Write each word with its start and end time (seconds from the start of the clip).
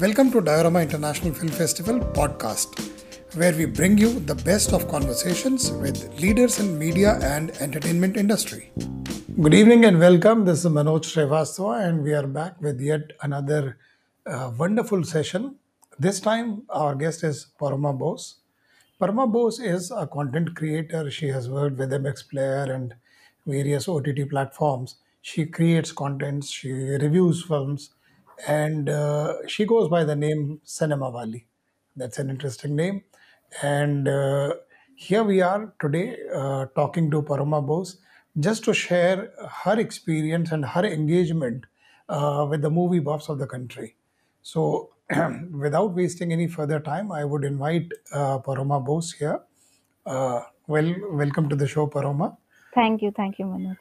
Welcome 0.00 0.30
to 0.30 0.40
Diorama 0.40 0.80
International 0.80 1.34
Film 1.34 1.48
Festival 1.48 1.98
podcast, 1.98 2.78
where 3.36 3.52
we 3.52 3.64
bring 3.64 3.98
you 3.98 4.20
the 4.20 4.34
best 4.36 4.72
of 4.72 4.86
conversations 4.86 5.72
with 5.72 6.20
leaders 6.20 6.60
in 6.60 6.78
media 6.78 7.18
and 7.20 7.50
entertainment 7.60 8.16
industry. 8.16 8.70
Good 9.40 9.54
evening 9.54 9.86
and 9.86 9.98
welcome. 9.98 10.44
This 10.44 10.64
is 10.64 10.70
Manoj 10.70 11.02
Srivastava, 11.02 11.88
and 11.88 12.04
we 12.04 12.14
are 12.14 12.28
back 12.28 12.60
with 12.60 12.80
yet 12.80 13.10
another 13.22 13.76
uh, 14.24 14.52
wonderful 14.56 15.02
session. 15.02 15.56
This 15.98 16.20
time, 16.20 16.62
our 16.68 16.94
guest 16.94 17.24
is 17.24 17.46
Paroma 17.58 17.92
Bose. 17.92 18.36
Parma 19.00 19.26
Bose 19.26 19.58
is 19.58 19.90
a 19.90 20.06
content 20.06 20.54
creator. 20.54 21.10
She 21.10 21.26
has 21.26 21.50
worked 21.50 21.76
with 21.76 21.90
MX 21.90 22.30
Player 22.30 22.72
and 22.72 22.94
various 23.46 23.88
OTT 23.88 24.30
platforms. 24.30 24.94
She 25.22 25.44
creates 25.44 25.90
content, 25.90 26.44
she 26.44 26.70
reviews 26.70 27.42
films, 27.42 27.90
and 28.46 28.88
uh, 28.88 29.46
she 29.46 29.64
goes 29.64 29.88
by 29.88 30.04
the 30.04 30.16
name 30.16 30.60
Cinema 30.64 31.10
Wali. 31.10 31.46
That's 31.96 32.18
an 32.18 32.30
interesting 32.30 32.76
name. 32.76 33.02
And 33.62 34.06
uh, 34.06 34.54
here 34.94 35.24
we 35.24 35.40
are 35.40 35.72
today 35.80 36.16
uh, 36.34 36.66
talking 36.74 37.10
to 37.10 37.22
Paroma 37.22 37.60
Bose 37.62 37.98
just 38.38 38.64
to 38.64 38.74
share 38.74 39.32
her 39.64 39.78
experience 39.78 40.52
and 40.52 40.64
her 40.64 40.84
engagement 40.84 41.64
uh, 42.08 42.46
with 42.48 42.62
the 42.62 42.70
movie 42.70 43.00
buffs 43.00 43.28
of 43.28 43.38
the 43.38 43.46
country. 43.46 43.96
So, 44.42 44.90
without 45.50 45.94
wasting 45.94 46.32
any 46.32 46.46
further 46.46 46.78
time, 46.80 47.10
I 47.10 47.24
would 47.24 47.44
invite 47.44 47.90
uh, 48.12 48.38
Paroma 48.38 48.80
Bose 48.80 49.12
here. 49.12 49.40
Uh, 50.06 50.42
well, 50.66 50.94
welcome 51.10 51.48
to 51.48 51.56
the 51.56 51.66
show, 51.66 51.86
Paroma. 51.86 52.36
Thank 52.74 53.02
you. 53.02 53.10
Thank 53.10 53.38
you, 53.38 53.46
Manoj. 53.46 53.76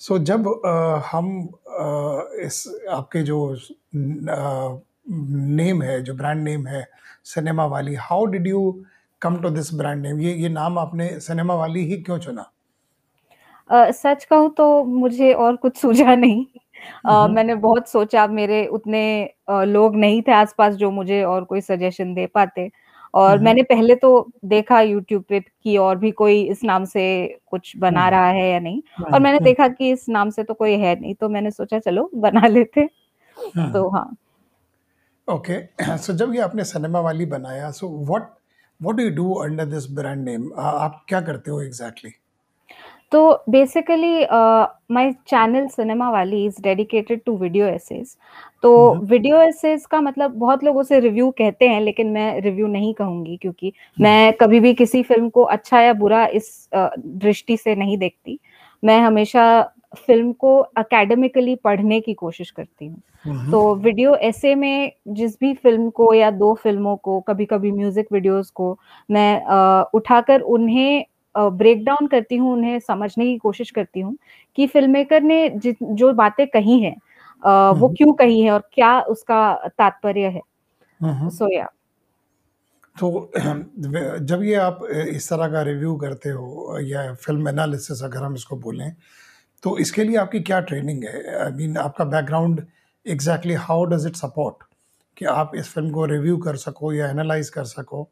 so 0.00 0.14
so, 0.18 0.22
जब 0.24 0.46
अ, 0.66 1.02
हम 1.12 1.28
अ, 1.68 2.42
इस 2.44 2.64
आपके 2.90 3.22
जो 3.22 3.38
आ, 4.30 4.78
name 5.58 5.82
है 5.82 6.02
जो 6.02 6.14
brand 6.14 6.42
name 6.44 6.66
है 6.66 6.86
cinema 7.24 7.66
वाली 7.66 7.94
how 8.00 8.26
did 8.26 8.46
you 8.46 8.60
come 9.22 9.36
to 9.42 9.50
this 9.50 9.74
brand 9.74 10.02
name 10.02 10.20
ये 10.20 10.34
ये 10.34 10.48
नाम 10.48 10.78
आपने 10.78 11.08
सिनेमा 11.20 11.54
वाली 11.54 11.84
ही 11.86 11.96
क्यों 12.02 12.18
चुना? 12.18 12.50
अ, 13.70 13.90
सच 13.90 14.24
कहूँ 14.24 14.50
तो 14.50 14.84
मुझे 14.84 15.32
और 15.34 15.56
कुछ 15.56 15.76
सूझा 15.76 16.14
नहीं। 16.14 16.44
हम्म। 17.06 17.32
मैंने 17.32 17.54
बहुत 17.56 17.88
सोचा 17.88 18.26
मेरे 18.26 18.66
उतने 18.68 19.02
अ, 19.48 19.62
लोग 19.64 19.96
नहीं 19.96 20.22
थे 20.22 20.32
आसपास 20.32 20.74
जो 20.74 20.90
मुझे 20.90 21.22
और 21.24 21.44
कोई 21.44 21.60
सजेशन 21.60 22.14
दे 22.14 22.26
पाते। 22.26 22.70
और 23.14 23.30
हम्म। 23.30 23.44
मैंने 23.44 23.62
पहले 23.62 23.94
तो 23.94 24.10
देखा 24.44 24.80
यूट्यूब 24.80 25.24
पे 25.28 25.40
कि 25.40 25.76
और 25.76 25.96
भी 25.98 26.10
कोई 26.10 26.42
इस 26.42 26.64
नाम 26.64 26.84
से 26.84 27.04
कुछ 27.46 27.76
बना 27.76 28.00
हम्म। 28.00 28.10
रहा 28.10 28.28
है 28.28 28.50
या 28.50 28.58
नहीं 28.58 28.80
और 29.00 29.10
हम्म 29.12 29.22
मैंने 29.22 29.36
हम्म 29.36 29.44
देखा 29.44 29.68
कि 29.68 29.90
इस 29.90 30.08
नाम 30.08 30.30
से 30.30 30.42
तो 30.44 30.54
कोई 30.54 30.74
है 30.78 31.00
नहीं 31.00 31.14
तो 31.14 31.28
मैंने 31.28 31.50
सोचा 31.50 31.78
चलो 31.78 32.10
बना 32.14 32.46
लेते। 32.46 32.80
हम्म 33.36 33.72
तो 33.72 33.88
हाँ। 33.88 34.16
ओके 35.28 35.58
सो 35.98 36.12
जब 36.12 36.34
ये 36.34 36.40
आपने 36.40 36.64
सिनेमा 36.64 37.00
वाली 37.00 37.26
बनाया 37.26 37.70
so 37.70 37.88
what 37.88 38.30
what 38.82 38.96
do 38.96 39.02
you 39.02 39.10
do 39.10 39.32
under 39.34 39.64
this 39.64 39.90
brand 39.90 40.24
name 40.24 40.50
आप 40.58 41.04
क्या 41.08 41.20
करते 41.20 41.50
हो 41.50 41.60
एग्जैक्टली 41.62 42.10
तो 43.12 43.20
बेसिकली 43.48 44.24
माय 44.94 45.12
चैनल 45.28 45.66
सिनेमा 45.66 46.10
वाली 46.10 46.44
is 46.46 46.60
dedicated 46.62 47.20
to 47.26 47.36
video 47.36 47.66
essays 47.66 48.16
तो 48.62 48.70
वीडियो 49.02 49.40
एसेज 49.42 49.86
का 49.86 50.00
मतलब 50.00 50.34
बहुत 50.38 50.64
लोग 50.64 50.76
उसे 50.76 51.00
रिव्यू 51.00 51.30
कहते 51.38 51.68
हैं 51.68 51.80
लेकिन 51.80 52.10
मैं 52.10 52.40
रिव्यू 52.40 52.66
नहीं 52.66 52.92
कहूँगी 52.94 53.36
क्योंकि 53.36 53.66
हम्म 53.66 54.02
मैं 54.04 54.32
कभी 54.32 54.60
भी 54.60 54.74
किसी 54.74 55.02
फ़िल्म 55.02 55.28
को 55.28 55.42
अच्छा 55.42 55.80
या 55.80 55.92
बुरा 55.94 56.24
इस 56.26 56.68
दृष्टि 56.74 57.56
से 57.56 57.74
नहीं 57.74 57.98
देखती। 57.98 58.38
मैं 58.82 58.98
हमेशा 59.00 59.44
फ़िल्म 59.96 60.32
को 60.32 60.58
अकेडमिकली 60.58 61.54
पढ़ने 61.54 62.00
की 62.00 62.14
कोशिश 62.14 62.50
करती 62.50 62.86
हूँ। 62.86 63.00
हम्म 63.24 63.50
तो 63.52 63.74
वीडियो 63.74 64.14
ऐसे 64.14 64.54
में 64.54 64.92
जिस 65.08 65.38
भी 65.40 65.52
फ़िल्म 65.54 65.88
को 65.90 66.12
या 66.14 66.30
दो 66.32 66.52
फ़िल्मों 66.54 66.96
को 66.96 67.20
कभी 67.20 67.44
कभी 67.46 67.70
म्यूज़िक 67.72 68.12
वीडियोस 68.12 68.50
को 68.50 68.76
मैं 69.08 69.40
अ, 69.40 69.90
उठाकर 69.94 70.40
उन्हें 70.40 71.04
ब्रेक 71.34 71.84
डाउन 71.84 72.06
करती 72.06 72.36
हूँ 72.36 72.52
उन्हें 72.52 72.78
समझने 72.78 73.24
की 73.24 73.36
कोशिश 73.38 73.70
करती 73.70 74.00
हूँ 74.00 74.16
कि 74.56 74.66
फ़िल्म 74.66 74.90
मेकर 74.90 75.22
ने 75.22 75.48
जो 75.58 76.12
बातें 76.12 76.46
कही 76.46 76.80
हैं 76.80 76.96
वो 77.42 77.86
हम्म। 77.86 77.94
क्यों 77.94 78.12
कही 78.12 78.40
है 78.40 78.50
और 78.50 78.68
क्या 78.72 79.00
उसका 79.00 79.40
तात्पर्य 79.78 80.28
है। 80.28 80.40
हम्म 81.00 81.28
सो 81.28 81.52
या 81.52 81.66
तो 82.96 83.30
जब 84.20 84.42
ये 84.42 84.54
आप 84.54 84.80
इस 85.08 85.28
तरह 85.28 85.48
का 85.48 85.62
रिव्यू 85.62 85.94
करते 85.96 86.30
हो 86.30 86.78
या 86.80 87.12
फ़िल्म 87.14 87.48
एनालिसिस 87.48 88.02
अगर 88.04 88.22
हम 88.22 88.34
इसको 88.34 88.56
बोलें 88.56 88.92
तो 89.64 89.76
इसके 89.78 90.04
लिए 90.04 90.16
आपकी 90.16 90.40
क्या 90.40 90.60
ट्रेनिंग 90.60 91.04
है? 91.04 91.36
आई 91.36 91.50
I 91.50 91.54
मीन 91.54 91.70
mean, 91.72 91.84
आपका 91.84 92.04
background 92.04 92.66
exactly 93.06 93.54
how 93.54 93.84
does 93.84 94.06
it 94.06 94.16
support 94.16 94.64
कि 95.16 95.24
आप 95.24 95.52
इस 95.56 95.68
फ़िल्म 95.68 95.90
को 95.90 96.04
रिव्यू 96.04 96.36
कर 96.38 96.56
सको 96.56 96.92
या 96.92 97.08
एनालाइज 97.10 97.48
कर 97.50 97.64
सको? 97.64 98.08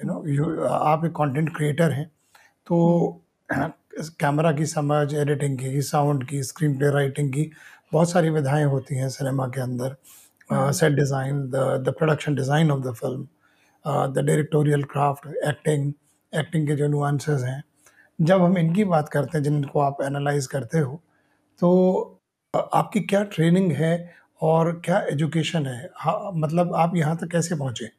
यू 0.00 0.06
नो 0.06 0.22
यू 0.26 0.64
आप 0.68 1.04
एक 1.04 1.12
कंटेंट 1.12 1.56
क्रिएटर 1.56 1.92
हैं। 1.92 2.10
तो 2.70 3.22
कैमरा 4.20 4.50
की 4.52 4.66
समझ 4.66 5.14
एडिटिंग 5.14 5.58
की 5.58 5.80
साउंड 5.82 6.26
की 6.28 6.42
स्क्रीन 6.42 6.76
प्ले 6.78 6.90
राइटिंग 6.90 7.32
की 7.32 7.50
बहुत 7.92 8.10
सारी 8.10 8.30
विधाएँ 8.30 8.64
होती 8.64 8.96
हैं 8.96 9.08
सिनेमा 9.08 9.46
के 9.46 9.60
अंदर। 9.60 9.96
Set 10.50 10.92
design 10.92 11.42
the 11.50 11.94
production 11.98 12.34
design 12.34 12.70
of 12.70 12.80
the 12.80 12.92
film 12.94 13.26
the 14.12 14.24
directorial 14.26 14.84
craft 14.92 15.26
acting 15.48 15.92
acting 16.32 16.66
के 16.68 16.76
जो 16.76 16.88
नुआंसेस 16.88 17.42
हैं। 17.42 17.62
जब 18.18 18.42
हम 18.42 18.58
इनकी 18.58 18.84
बात 18.84 19.08
करते 19.08 19.38
हैं 19.38 19.42
जिनको 19.44 19.80
आप 19.80 20.02
एनालाइज 20.04 20.46
करते 20.46 20.78
हो 20.78 21.00
तो 21.60 22.20
आपकी 22.54 23.00
क्या 23.02 23.22
ट्रेनिंग 23.34 23.72
है 23.72 23.92
और 24.42 24.72
क्या 24.84 24.98
एजुकेशन 25.10 25.66
है? 25.66 25.90
हाँ, 25.94 26.30
मतलब 26.34 26.74
आप 26.74 26.96
यहाँ 26.96 27.16
तक 27.16 27.30
कैसे 27.30 27.56
पहुँचे? 27.56 27.90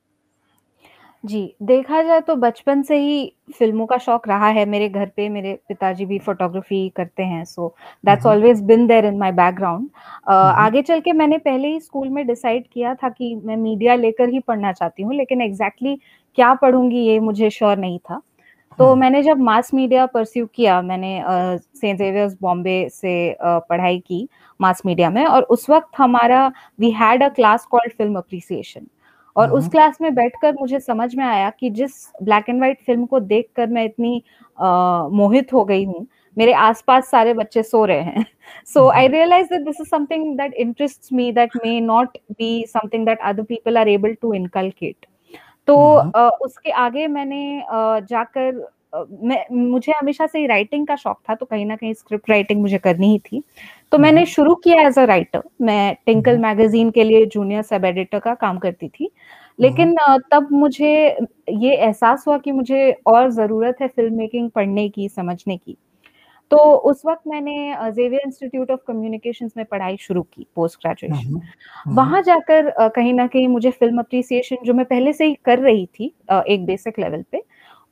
जी, 1.23 1.41
देखा 1.63 2.01
जाए 2.03 2.21
तो 2.21 2.35
बचपन 2.35 2.81
से 2.83 2.97
ही 2.97 3.25
फ़िल्मों 3.57 3.85
का 3.85 3.97
शौक 3.97 4.27
रहा 4.27 4.47
है 4.49 4.65
मेरे 4.65 4.87
घर 4.89 5.09
पे 5.15 5.27
मेरे 5.29 5.53
पिताजी 5.69 6.05
भी 6.05 6.17
फ़ोटोग्राफ़ी 6.19 6.87
करते 6.95 7.23
हैं 7.23 7.43
so 7.45 7.67
that's 8.03 8.25
always 8.25 8.63
been 8.65 8.85
there 8.87 9.05
in 9.05 9.17
my 9.17 9.31
background 9.31 9.89
uh, 10.27 10.31
आगे 10.33 10.81
चल 10.81 10.99
के 11.01 11.13
मैंने 11.13 11.37
पहले 11.39 11.67
ही 11.67 11.79
स्कूल 11.79 12.09
में 12.09 12.25
डिसाइड 12.27 12.65
किया 12.67 12.93
था 12.95 13.09
कि 13.11 13.33
मैं 13.37 13.57
मीडिया 13.57 13.95
लेकर 13.95 14.29
ही 14.29 14.39
पढ़ना 14.41 14.71
चाहती 14.73 15.03
हूँ, 15.03 15.13
लेकिन 15.15 15.41
एग्ज़ैक्टली 15.41 15.95
क्या 16.37 16.53
पढ़ूँगी 16.55 17.03
ये 17.05 17.19
मुझे 17.21 17.49
श्योर 17.49 17.77
नहीं 17.77 17.99
था। 18.01 18.21
तो 18.79 18.85
हम्म। 18.85 18.99
मैंने 18.99 19.21
जब 19.23 19.39
मास 19.41 19.73
मीडिया 19.73 20.05
परस्यू 20.07 20.45
किया 20.55 20.81
मैंने 20.83 21.17
अ, 21.19 21.57
सेंट 21.75 21.97
ज़ेवियर्स 21.97 22.37
बॉम्बे 22.41 22.87
से 22.91 23.29
अ, 23.31 23.59
पढ़ाई 23.69 23.99
की 23.99 24.27
मास 24.59 24.81
मीडिया 24.85 25.09
में 25.09 25.25
और 25.25 25.43
उस 25.51 25.69
वक़्त 25.69 25.89
हमारा 25.97 26.47
we 26.79 26.91
had 26.93 27.23
a 27.23 27.29
class 27.31 27.65
called 27.71 27.93
film 27.93 28.17
appreciation 28.17 28.87
और 29.35 29.51
उस 29.51 29.67
क्लास 29.69 29.97
में 30.01 30.13
बैठकर 30.15 30.53
मुझे 30.59 30.79
समझ 30.79 31.13
में 31.15 31.23
आया 31.25 31.49
कि 31.49 31.69
जिस 31.69 31.91
ब्लैक 32.23 32.49
एंड 32.49 32.57
व्हाइट 32.59 32.79
फ़िल्म 32.85 33.05
को 33.05 33.19
देखकर 33.19 33.67
मैं 33.67 33.85
इतनी 33.85 34.23
आ, 34.57 35.07
मोहित 35.09 35.53
हो 35.53 35.63
गई 35.65 35.83
हूँ, 35.85 36.05
मेरे 36.37 36.53
आसपास 36.53 37.09
सारे 37.11 37.33
बच्चे 37.33 37.63
सो 37.63 37.83
रहे 37.85 38.01
हैं। 38.01 38.25
So 38.65 38.87
I 38.89 39.07
realize 39.07 39.47
that 39.47 39.61
this 39.61 39.81
is 39.81 39.87
something 39.89 40.37
that 40.37 40.53
interest 40.53 41.13
me 41.13 41.31
that 41.31 41.55
may 41.63 41.79
not 41.81 42.17
be 42.31 42.65
something 42.67 43.05
that 43.05 43.19
other 43.21 43.43
people 43.43 43.77
are 43.77 43.89
able 43.89 44.13
to 44.21 44.33
inculcate. 44.33 45.05
तो 45.67 45.75
आ, 45.95 46.27
उसके 46.29 46.71
आगे 46.71 47.07
मैंने 47.07 47.61
आ, 47.61 47.99
जाकर 47.99 48.65
मैं 48.93 49.43
मुझे 49.51 49.91
हमेशा 49.91 50.25
से 50.27 50.39
ही 50.39 50.45
राइटिंग 50.47 50.87
का 50.87 50.95
शौक 50.95 51.19
था, 51.29 51.35
तो 51.35 51.45
कहीं 51.45 51.65
ना 51.65 51.75
कहीं 51.75 51.93
स्क्रिप्ट 51.93 52.29
राइटिंग 52.29 52.61
मुझे 52.61 52.77
करनी 52.77 53.11
ही 53.11 53.19
थी। 53.21 53.43
तो 53.91 53.97
मैंने 53.97 54.21
हम्म 54.21 54.29
शुरू 54.29 54.55
किया 54.55 54.81
एज़ 54.81 54.99
अ 54.99 55.03
राइटर, 55.05 55.41
मैं 55.61 55.95
टिंकल 56.05 56.31
हम्म 56.31 56.41
मैगज़ीन 56.41 56.89
के 56.91 57.03
लिए 57.03 57.25
जूनियर 57.27 57.61
सब 57.63 57.85
एडिटर 57.85 58.19
का 58.19 58.33
काम 58.35 58.57
करती 58.59 58.87
थी। 58.89 59.03
हम्म 59.03 59.63
लेकिन 59.63 59.95
तब 60.31 60.47
मुझे 60.51 60.91
ये 61.51 61.75
एहसास 61.75 62.23
हुआ 62.27 62.37
कि 62.37 62.51
मुझे 62.51 62.91
और 63.07 63.29
ज़रूरत 63.31 63.77
है 63.81 63.87
फ़िल्म 63.87 64.17
मेकिंग 64.17 64.49
पढ़ने 64.49 64.87
की, 64.89 65.09
समझने 65.09 65.57
की। 65.57 65.77
तो 66.51 66.57
उस 66.57 67.01
वक़्त 67.05 67.21
मैंने 67.27 67.91
ज़ेवियर 67.91 68.21
इंस्टीट्यूट 68.25 68.71
ऑफ़ 68.71 68.79
कम्युनिकेशंस 68.87 69.51
में 69.57 69.65
पढ़ाई 69.65 69.97
शुरू 69.97 70.21
की 70.23 70.45
पोस्ट 70.55 70.79
ग्रेजुएशन। 70.79 71.15
हम्म 71.25 71.41
हम्म 71.75 71.95
वहाँ 71.95 72.21
जाकर 72.21 72.69
कहीं 72.89 73.13
ना 73.13 73.27
कहीं 73.27 73.47
मुझे 73.47 73.71
फ़िल्म 73.71 73.99
अप्रिसिएशन 73.99 74.57
जो 74.65 74.73
मैं 74.73 74.85
पहले 74.85 75.13
से 75.13 75.25
ही 75.25 75.37
कर 75.45 75.59
रही 75.59 75.85
थी 75.85 76.13
एक 76.47 76.65
बेसिक 76.65 76.99
लेवल 76.99 77.23
पे, 77.31 77.41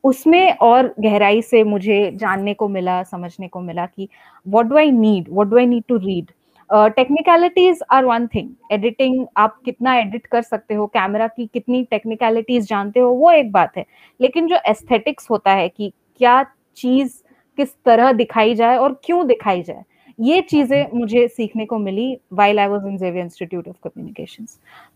उसमें 0.04 0.58
और 0.58 0.94
गहराई 1.00 1.42
से 1.42 1.64
मुझे 1.64 2.12
जानने 2.16 2.54
को 2.54 2.68
मिला, 2.68 3.02
समझने 3.04 3.48
को 3.48 3.62
मिला 3.62 3.86
कि 3.86 4.08
what 4.46 4.66
do 4.66 4.78
I 4.78 4.92
need? 4.92 5.28
What 5.30 5.48
do 5.48 5.58
I 5.58 5.66
need 5.66 5.84
to 5.88 5.98
read? 5.98 6.32
Technicalities 6.70 7.80
are 7.92 8.06
one 8.06 8.28
thing, 8.28 8.50
editing 8.72 9.26
आप 9.38 9.60
कितना 9.66 9.96
एडिट 9.98 10.26
कर 10.28 10.42
सकते 10.42 10.74
हो, 10.74 10.86
कैमरा 10.88 11.28
की 11.28 11.46
कितनी 11.48 11.84
टेक्निकलिटीज 11.84 12.68
जानते 12.70 13.00
हो, 13.00 13.10
वो 13.12 13.32
एक 13.32 13.52
बात 13.52 13.78
है। 13.78 13.86
लेकिन 14.20 14.48
जो 14.48 14.58
एस्थेटिक्स 14.70 15.30
होता 15.30 15.52
है 15.52 15.68
कि 15.70 15.92
क्या 16.18 16.44
चीज़ 16.78 17.22
किस 17.58 17.76
तरह 17.86 18.12
दिखाई 18.14 18.56
जाए 18.56 18.78
और 18.78 19.00
क्यों 19.06 19.26
दिखाई 19.28 19.62
जाए, 19.64 19.84
ये 20.20 20.42
चीज़ें 20.42 20.88
मुझे 20.94 21.28
सीखने 21.28 21.66
को 21.66 21.78
मिली 21.80 22.18
while 22.34 22.60
I 22.60 22.68
was 22.68 22.88
in 22.88 22.98
Xavier 22.98 23.24
Institute 23.24 23.68
of 23.68 23.76
Communication 23.84 24.46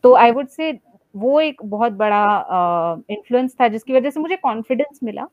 तो 0.03 0.13
आई 0.15 0.31
वुड 0.31 0.47
से 0.47 0.71
वो 1.15 1.39
एक 1.41 1.61
बहुत 1.65 1.93
बड़ा 1.93 2.21
इन्फ्लुएंस 3.11 3.55
था 3.61 3.67
जिसकी 3.67 3.93
वज़ह 3.93 4.09
से 4.09 4.19
मुझे 4.19 4.35
कॉन्फिडेंस 4.35 4.99
मिला। 5.03 5.27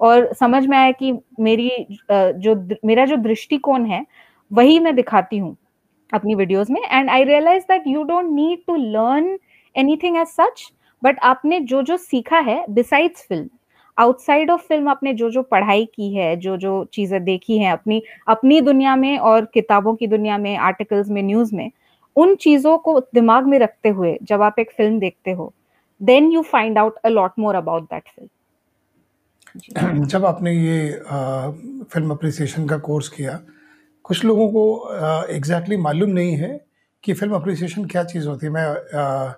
और 0.00 0.32
समझ 0.34 0.64
में 0.66 0.76
आया 0.78 0.90
कि 0.92 1.12
मेरी 1.40 1.68
अ, 1.70 2.30
जो 2.32 2.54
मेरा 2.84 3.04
जो 3.06 3.16
दृष्टिकोण 3.18 3.86
है, 3.86 4.04
वही 4.50 4.78
मैं 4.78 4.94
दिखाती 4.96 5.38
हूँ 5.38 5.56
अपनी 6.12 6.34
वीडियोज़ 6.34 6.72
में। 6.72 6.80
And 6.82 7.10
I 7.10 7.24
realize 7.24 7.64
that 7.64 7.86
you 7.86 8.02
don't 8.04 8.30
need 8.32 8.64
to 8.66 8.76
learn 8.76 9.38
anything 9.74 10.16
as 10.16 10.26
such 10.28 10.70
but 11.02 11.18
आपने 11.22 11.60
जो 11.62 11.82
जो 11.82 11.96
सीखा 11.96 12.38
है 12.40 12.64
besides 12.70 13.26
film 13.28 13.48
outside 13.98 14.50
of 14.50 14.62
film 14.62 14.88
आपने 14.88 15.12
जो 15.14 15.30
जो 15.30 15.42
पढ़ाई 15.42 15.84
की 15.94 16.12
है 16.14 16.34
जो 16.36 16.56
जो 16.56 16.72
चीज़ें 16.92 17.22
देखी 17.24 17.58
हैं 17.58 17.72
अपनी 17.72 18.02
अपनी 18.28 18.60
दुनिया 18.60 18.94
में 18.96 19.18
और 19.18 19.44
किताबों 19.44 19.94
की 19.94 20.06
दुनिया 20.06 20.38
में 20.38 20.56
आर्टिकल्स 20.58 21.08
में 21.08 21.22
न्यूज़ 21.22 21.54
में 21.54 21.70
उन 22.16 22.34
चीज़ों 22.36 22.76
को 22.78 22.98
दिमाग 23.14 23.46
में 23.46 23.58
रखते 23.58 23.88
हुए 23.88 24.18
जब 24.22 24.42
आप 24.42 24.58
एक 24.58 24.70
फ़िल्म 24.76 24.98
देखते 24.98 25.32
हो 25.32 25.52
then 26.00 26.30
you 26.32 26.42
find 26.42 26.78
out 26.78 26.96
a 27.04 27.08
lot 27.08 27.32
more 27.38 27.54
about 27.54 27.82
that 27.84 28.08
film 28.08 28.28
जब 30.06 30.24
आपने 30.24 30.52
ये 30.52 31.02
आ, 31.08 31.50
फ़िल्म 31.90 32.10
अप्रिसिएशन 32.10 32.66
का 32.68 32.78
कोर्स 32.78 33.08
किया 33.08 33.40
कुछ 34.04 34.24
लोगों 34.24 34.48
को 34.48 34.64
एग्जैक्टली 34.94 35.38
exactly 35.38 35.78
मालूम 35.84 36.10
नहीं 36.10 36.36
है 36.36 36.64
कि 37.04 37.12
फ़िल्म 37.12 37.34
अप्रिसिएशन 37.34 37.84
क्या 37.84 38.02
चीज़ 38.04 38.28
होती 38.28 38.46
है। 38.46 38.52
मैं 38.52 38.64
आ, 39.00 39.34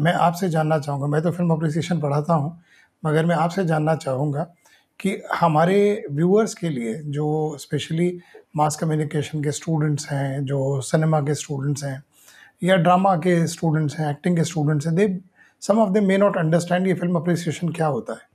मैं 0.00 0.12
आपसे 0.12 0.48
जानना 0.48 0.78
चाहूँगा। 0.78 1.06
मैं 1.06 1.22
तो 1.22 1.30
फ़िल्म 1.30 1.54
अप्रिसिएशन 1.54 2.00
पढ़ाता 2.00 2.34
हूँ 2.34 2.58
मगर 3.02 3.26
मैं 3.26 3.36
आपसे 3.36 3.64
जानना 3.64 3.94
चाहूँगा 3.96 4.46
कि 5.00 5.16
हमारे 5.34 6.04
व्यूअर्स 6.10 6.54
के 6.54 6.68
लिए 6.68 6.94
जो 7.12 7.56
स्पेशली 7.60 8.18
मास 8.56 8.76
कम्युनिकेशन 8.76 9.42
के 9.44 9.52
स्टूडेंट्स 9.52 10.08
हैं, 10.10 10.44
जो 10.44 10.80
सिनेमा 10.80 11.20
के 11.20 11.34
स्टूडेंट्स 11.34 11.84
हैं 11.84 12.02
या 12.62 12.76
ड्रामा 12.76 13.14
के 13.16 13.46
स्टूडेंट्स 13.46 13.98
हैं 13.98 14.10
एक्टिंग 14.10 14.36
के 14.36 14.44
स्टूडेंट्स 14.44 14.86
हैं 14.86 14.94
they 14.94 15.08
some 15.62 15.78
of 15.78 15.90
they 15.92 16.00
may 16.00 16.16
not 16.18 16.36
understand 16.36 16.86
ये 16.86 16.94
फ़िल्म 16.94 17.16
अप्रिसिएशन 17.16 17.68
क्या 17.72 17.86
होता 17.86 18.12
है। 18.12 18.28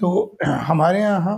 तो 0.00 0.36
हमारे 0.44 1.00
यहाँ 1.00 1.36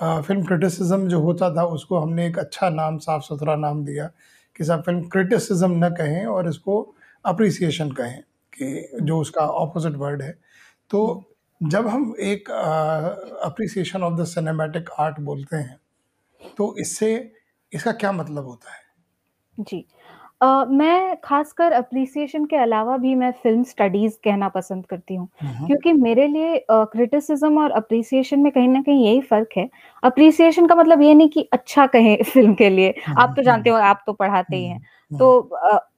फ़िल्म 0.00 0.42
क्रिटिसिज्म 0.44 1.08
जो 1.08 1.20
होता 1.20 1.50
था, 1.56 1.64
उसको 1.64 1.98
हमने 1.98 2.26
एक 2.26 2.38
अच्छा 2.38 2.68
नाम 2.70 2.98
साफ़ 2.98 3.22
सुथरा 3.22 3.56
नाम 3.56 3.84
दिया 3.84 4.10
कि 4.56 4.64
साहब 4.64 4.82
फ़िल्म 4.82 5.02
क्रिटिसिज्म 5.08 5.84
न 5.84 5.88
कहें 5.98 6.24
और 6.26 6.48
इसको 6.48 6.80
अप्रिसिएशन 7.24 7.90
कहें 7.92 8.20
कि 8.52 8.98
जो 9.02 9.18
उसका 9.20 9.46
ऑपोजिट 9.62 9.96
वर्ड 9.96 10.22
है। 10.22 10.32
तो 10.90 11.00
जब 11.64 11.86
हम 11.86 12.14
एक 12.20 12.50
appreciation 12.50 14.02
of 14.02 14.14
the 14.14 14.24
cinematic 14.24 14.90
art 14.98 15.20
बोलते 15.20 15.56
हैं 15.56 15.80
तो 16.56 16.76
इससे 16.78 17.32
इसका 17.72 17.92
क्या 17.92 18.12
मतलब 18.12 18.44
होता 18.44 18.72
है? 18.74 18.80
जी। 19.60 19.84
Uh, 20.44 20.66
मैं 20.68 21.16
खासकर 21.24 21.72
अप्रिसिएशन 21.72 22.44
के 22.44 22.56
अलावा 22.56 22.96
भी 22.96 23.14
मैं 23.14 23.32
फ़िल्म 23.32 23.62
स्टडीज़ 23.62 24.14
कहना 24.24 24.48
पसंद 24.48 24.86
करती 24.86 25.14
हूँ। 25.14 25.28
क्योंकि 25.66 25.92
मेरे 25.92 26.26
लिए 26.26 26.64
क्रिटिसिज्म 26.70 27.54
uh, 27.54 27.58
और 27.58 27.70
अप्रिसिएशन 27.70 28.40
में 28.40 28.52
कहीं 28.52 28.68
ना 28.68 28.82
कहीं 28.82 29.06
यही 29.06 29.20
फ़र्क 29.20 29.48
है। 29.56 29.70
अप्रिसिएशन 30.02 30.66
का 30.66 30.74
मतलब 30.74 31.02
ये 31.02 31.14
नहीं 31.14 31.28
कि 31.28 31.48
अच्छा 31.52 31.86
कहें 31.86 32.22
फ़िल्म 32.24 32.54
के 32.54 32.70
लिए। 32.70 32.94
आप 33.18 33.32
तो 33.36 33.42
जानते 33.42 33.70
हो 33.70 33.76
आप 33.76 34.02
तो 34.06 34.12
पढ़ाते 34.12 34.56
ही 34.56 34.66
हैं। 34.66 34.80
तो 35.10 35.38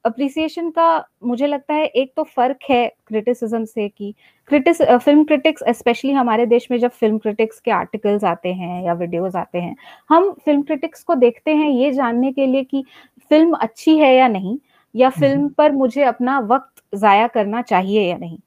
अप्रिसिएशन 0.05 0.71
का 0.71 1.05
मुझे 1.25 1.47
लगता 1.47 1.75
है 1.75 1.85
एक 1.87 2.13
तो 2.17 2.23
फ़र्क 2.27 2.59
है 2.71 2.87
क्रिटिसिज्म 3.07 3.65
से 3.65 3.89
कि 3.89 4.13
क्रिटिस 4.51 4.83
फ़िल्म 4.83 5.25
क्रिटिक्स 5.25 5.63
स्पेशली 5.71 6.13
हमारे 6.13 6.47
देश 6.47 6.67
में 6.71 6.79
जब 6.79 6.91
फ़िल्म 6.91 7.19
क्रिटिक्स 7.19 7.61
के 7.61 7.71
आर्टिकल्स 7.71 8.25
आते 8.25 8.53
हैं 8.53 8.83
या 8.85 8.93
वीडियोस 8.95 9.37
आते 9.37 9.59
हैं 9.59 9.75
हम 10.11 10.31
फ़िल्म 10.45 10.63
क्रिटिक्स 10.63 11.03
को 11.03 11.15
देखते 11.17 11.55
हैं 11.55 11.71
ये 11.71 11.93
जानने 11.93 12.33
के 12.33 12.47
लिए 12.47 12.65
कि 12.65 12.85
फ़िल्म 13.31 13.57
अच्छी 13.59 13.97
है 13.99 14.15
या 14.15 14.29
नहीं 14.29 14.59
या 14.95 15.11
फ़िल्म 15.11 15.39
हम्म। 15.39 15.49
पर 15.49 15.73
मुझे 15.73 16.03
अपना 16.05 16.39
वक्त 16.41 16.83
जाया 16.95 17.27
करना 17.27 17.63
चाहिए 17.63 18.09
या 18.11 18.17
नहीं 18.17 18.39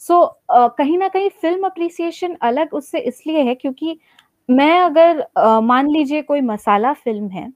सो 0.00 0.14
so, 0.14 0.58
uh, 0.58 0.70
कहीं 0.78 0.98
ना 0.98 1.08
कहीं 1.08 1.28
फ़िल्म 1.32 1.66
अप्रिसिएशन 1.66 2.36
अलग 2.42 2.74
उससे 2.74 2.98
इसलिए 3.00 3.42
है 3.42 3.54
क्योंकि 3.54 3.98
मैं 4.48 4.78
अगर 4.80 5.20
uh, 5.38 5.62
मान 5.62 5.90
लीजिए 5.90 6.22
कोई 6.22 6.40
मसाला 6.42 6.92
फ़िल्म 6.94 7.28
है 7.28 7.50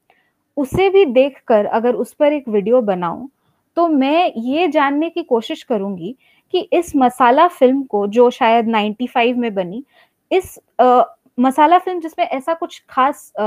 उसे 0.57 0.89
भी 0.89 1.05
देखकर 1.05 1.65
अगर 1.65 1.95
उस 1.95 2.13
पर 2.13 2.33
एक 2.33 2.47
वीडियो 2.49 2.81
बनाऊँ 2.81 3.29
तो 3.77 3.87
मैं 3.87 4.33
ये 4.37 4.67
जानने 4.67 5.09
की 5.09 5.23
कोशिश 5.23 5.63
करूँगी 5.63 6.15
कि 6.53 6.59
इस 6.73 6.95
मसाला 6.95 7.47
फ़िल्म 7.49 7.83
को 7.83 8.05
जो 8.07 8.29
शायद 8.29 8.67
95 8.67 9.35
में 9.35 9.53
बनी 9.53 9.83
इस 10.31 10.59
आ, 10.79 11.03
मसाला 11.37 11.77
फ़िल्म 11.77 11.99
जिसमें 11.99 12.25
ऐसा 12.25 12.53
कुछ 12.53 12.81
खास 12.89 13.31
आ, 13.39 13.43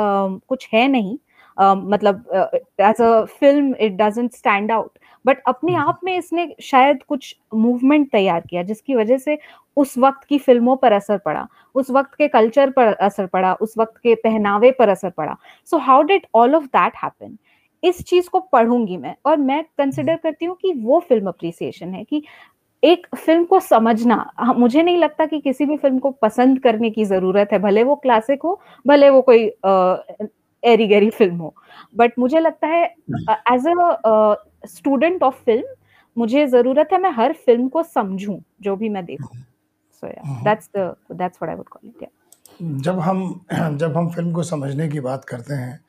कुछ 0.48 0.68
है 0.72 0.86
नहीं 0.88 1.16
आ, 1.56 1.74
मतलब 1.74 2.24
as 2.80 3.00
a 3.00 3.24
film 3.40 3.74
it 3.80 3.96
doesn't 3.96 4.32
stand 4.32 4.72
out 4.72 4.98
but 5.26 5.42
अपने 5.46 5.72
हम्म। 5.72 5.88
आप 5.88 6.00
में 6.04 6.16
इसने 6.16 6.54
शायद 6.62 7.02
कुछ 7.02 7.34
मूवमेंट 7.54 8.10
तैयार 8.12 8.40
किया 8.40 8.62
जिसकी 8.62 8.94
वजह 8.94 9.18
से 9.18 9.38
उस 9.76 9.96
वक्त 9.98 10.26
की 10.28 10.38
फ़िल्मों 10.38 10.76
पर 10.76 10.92
असर 10.92 11.18
पड़ा 11.18 11.46
उस 11.74 11.90
वक्त 11.90 12.14
के 12.14 12.28
कल्चर 12.28 12.70
पर 12.70 12.92
असर 13.02 13.26
पड़ा 13.26 13.52
उस 13.56 13.74
वक्त 13.78 13.96
के 13.98 14.14
पहनावे 14.14 14.70
पर 14.70 14.88
असर 14.88 15.10
पड़ा 15.10 15.36
so 15.68 15.78
how 15.80 16.02
did 16.02 16.26
all 16.34 16.54
of 16.54 16.64
that 16.66 16.92
happen 17.04 17.36
इस 17.82 18.02
चीज़ 18.04 18.28
को 18.28 18.40
पढ़ूँगी 18.52 18.96
मैं 18.96 19.14
और 19.26 19.36
मैं 19.38 19.62
कंसिडर 19.78 20.12
हम्म। 20.12 20.20
करती 20.22 20.44
हूँ 20.44 20.56
कि 20.56 20.72
वो 20.76 21.00
फ़िल्म 21.00 21.28
अप्रिसिएशन 21.28 21.94
है 21.94 22.04
कि 22.04 22.22
एक 22.82 23.06
फ़िल्म 23.16 23.44
को 23.44 23.60
समझना 23.60 24.54
मुझे 24.56 24.82
नहीं 24.82 24.98
लगता 24.98 25.26
कि 25.26 25.40
किसी 25.40 25.66
भी 25.66 25.76
फ़िल्म 25.76 25.98
को 25.98 26.10
पसंद 26.22 26.58
करने 26.58 26.90
की 26.90 27.04
ज़रूरत 27.04 27.52
है 27.52 27.58
भले 27.58 27.82
वो 27.82 27.94
क्लासिक 27.96 28.42
हो 28.42 28.60
भले 28.86 29.10
वो 29.10 29.22
कोई 29.22 29.44
एरी 30.62 30.86
गैरी 30.86 31.10
फ़िल्म 31.10 31.36
हो 31.36 31.54
बट 31.96 32.12
मुझे 32.18 32.40
लगता 32.40 32.66
है 32.66 32.84
as 33.52 33.66
a 33.68 34.34
student 34.66 35.22
of 35.22 35.42
film 35.44 35.74
मुझे 36.16 36.46
ज़रूरत 36.46 36.88
है 36.92 37.00
मैं 37.00 37.10
हर 37.10 37.32
फ़िल्म 37.32 37.68
को 37.68 37.82
समझूं 37.82 38.38
जो 38.60 38.76
भी 38.76 38.88
मैं 38.88 39.04
देखूँ। 39.04 39.36
So 40.02 40.06
yeah 40.06 40.42
that's 40.44 40.70
the 40.76 40.94
that's 41.12 41.38
what 41.42 41.50
I 41.50 41.56
would 41.56 41.68
call 41.68 41.88
it 41.88 42.02
या 42.02 42.08
जब 42.80 43.00
हम 43.00 43.46
जब 43.78 43.96
हम 43.96 44.10
फ़िल्म 44.10 44.32
को 44.32 44.42
समझने 44.42 44.88
की 44.88 45.00
बात 45.00 45.24
करते 45.24 45.54
हैं 45.54 45.80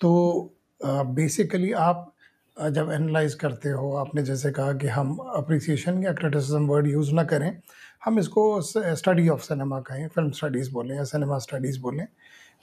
तो 0.00 0.54
बेसिकली 0.80 1.70
uh, 1.70 1.76
आप 1.76 2.12
जब 2.56 2.90
एनालाइज 2.92 3.34
करते 3.34 3.68
हो 3.68 3.92
आपने 3.94 4.22
जैसे 4.22 4.50
कहा 4.50 4.72
कि 4.72 4.86
हम 4.86 5.16
अप्रिसिएशन 5.16 6.02
या 6.02 6.12
क्रिटिसिज्म 6.12 6.66
वर्ड 6.66 6.86
यूज़ 6.86 7.12
ना 7.12 7.24
करें 7.24 7.60
हम 8.04 8.18
इसको 8.18 8.60
स्टडी 8.62 9.28
ऑफ़ 9.28 9.42
सिनेमा 9.42 9.80
कहें 9.80 10.08
फ़िल्म 10.08 10.30
स्टडीज़ 10.30 10.72
बोलें 10.72 10.96
या 10.96 11.04
सिनेमा 11.04 11.38
स्टडीज़ 11.38 11.80
बोलें 11.80 12.06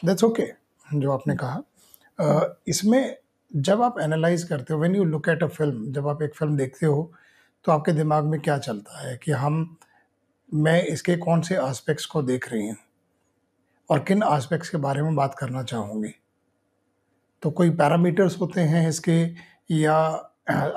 दैट्स 0.06 0.24
ओके 0.24 0.44
okay, 0.44 1.02
जो 1.02 1.12
आपने 1.12 1.36
कहा। 1.36 1.64
uh, 2.20 2.46
इसमें 2.68 3.18
जब 3.52 3.82
आप 3.82 4.00
एनालाइज 4.00 4.44
करते 4.44 4.74
हो 4.74 4.80
when 4.80 4.96
you 4.96 5.04
look 5.04 5.30
at 5.30 5.44
a 5.44 5.48
film 5.48 5.92
जब 5.92 6.08
आप 6.08 6.22
एक 6.22 6.36
फ़िल्म 6.36 6.58
देखते 6.58 6.86
हो 6.86 7.12
तो 7.66 7.72
आपके 7.72 7.92
दिमाग 7.92 8.26
में 8.26 8.40
क्या 8.42 8.58
चलता 8.58 9.00
है 9.00 9.16
कि 9.18 9.32
हम, 9.32 9.78
मैं 10.54 10.82
इसके 10.84 11.16
कौन 11.18 11.42
से 11.42 11.56
आस्पेक्ट्स 11.56 12.06
को 12.06 12.22
देख 12.22 12.52
रही 12.54 12.68
हूँ? 12.68 12.76
और 13.90 14.00
किन 14.00 14.24
आस्पेक्ट्स 14.24 14.70
के 14.70 14.78
बारे 14.78 15.02
में 15.02 15.16
बात 15.16 15.36
करना 15.40 15.64
चाहूँगी? 15.64 16.14
तो 17.44 17.52
कोई 17.52 17.70
पैरामीटर्स 17.70 18.40
होते 18.42 18.62
हैं 18.62 18.88
इसके, 18.90 19.22
या 19.74 19.96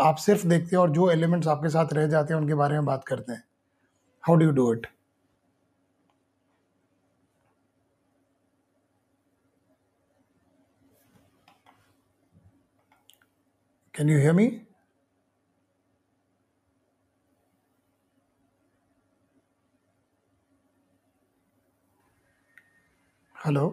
आप 0.00 0.16
सिर्फ़ 0.16 0.46
देखते 0.46 0.76
हो 0.76 0.82
और 0.82 0.90
जो 0.90 1.10
एलिमेंट्स 1.10 1.48
आपके 1.48 1.68
साथ 1.68 1.92
रह 1.92 2.06
जाते 2.06 2.34
हैं, 2.34 2.40
उनके 2.40 2.54
बारे 2.54 2.74
में 2.74 2.84
बात 2.84 3.04
करते 3.04 3.32
हैं? 3.32 3.42
How 4.24 4.36
do 4.36 4.46
you 4.46 4.52
do 4.52 4.72
it 4.72 4.86
can 14.00 14.08
you 14.08 14.18
hear 14.18 14.32
me? 14.36 14.44
Hello. 23.38 23.64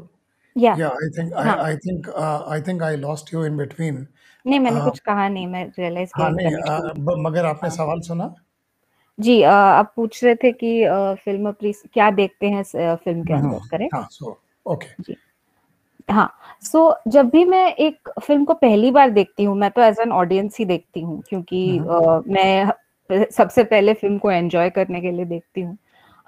Yeah. 0.56 0.80
Yeah, 0.80 0.96
I 1.04 1.08
think 1.18 1.34
I 1.34 1.46
हाँ 1.46 1.56
I 1.66 1.76
think 1.86 2.10
uh, 2.24 2.44
I 2.56 2.58
think 2.68 2.84
I 2.88 2.96
lost 3.04 3.32
you 3.36 3.44
in 3.50 3.60
between. 3.62 4.02
नहीं 4.46 4.60
मैंने 4.60 4.80
uh, 4.80 4.84
कुछ 4.84 5.00
कहा 5.00 5.28
नहीं 5.30 5.48
मैं 5.48 5.64
रियलाइज़ 5.80 6.12
हाँ 6.16 6.30
नहीं 6.32 6.52
uh, 6.72 7.16
मगर 7.28 7.46
आपने 7.46 7.70
हाँ 7.70 7.76
सवाल 7.78 8.02
सुना 8.08 8.28
जी 9.20 9.40
uh, 9.42 9.52
आप 9.52 9.94
पूछ 9.96 10.24
रहे 10.24 10.36
थे 10.44 10.52
कि 10.64 10.74
फ़िल्म 11.24 11.52
प्लीज़ 11.52 11.82
क्या 11.94 12.10
देखते 12.20 12.50
हैं 12.50 12.64
फ़िल्म 12.96 13.24
के 13.24 13.34
अंदर 13.34 13.68
करें 13.72 13.88
हाँ 13.94 14.08
सो 14.12 14.38
ओके 14.74 15.04
जी 15.04 15.18
हाँ 16.10 16.34
सो 16.62 16.90
so, 16.90 17.12
जब 17.12 17.30
भी 17.30 17.44
मैं 17.46 17.74
एक 17.76 18.10
फ़िल्म 18.24 18.46
को 18.46 18.54
पहली 18.54 18.92
बार 18.92 19.10
देखती 19.10 19.44
हूँ 19.44 19.56
मैं 19.58 19.70
तो 19.72 19.82
एज 19.82 20.00
एन 20.02 20.12
ऑडियंस 20.12 20.58
ही 20.60 20.66
देखती 20.66 21.02
हूँ 21.02 21.22
क्योंकि 21.30 21.80
uh, 21.80 22.28
मैं 22.28 23.26
सबसे 23.32 23.64
पहले 23.64 23.94
फ़िल्म 23.94 24.18
को 24.18 24.32
एंजॉय 24.32 24.70
करने 24.70 25.02
के 25.02 25.12
लिए 25.12 25.26
देखती 25.26 25.62
हूँ। 25.62 25.78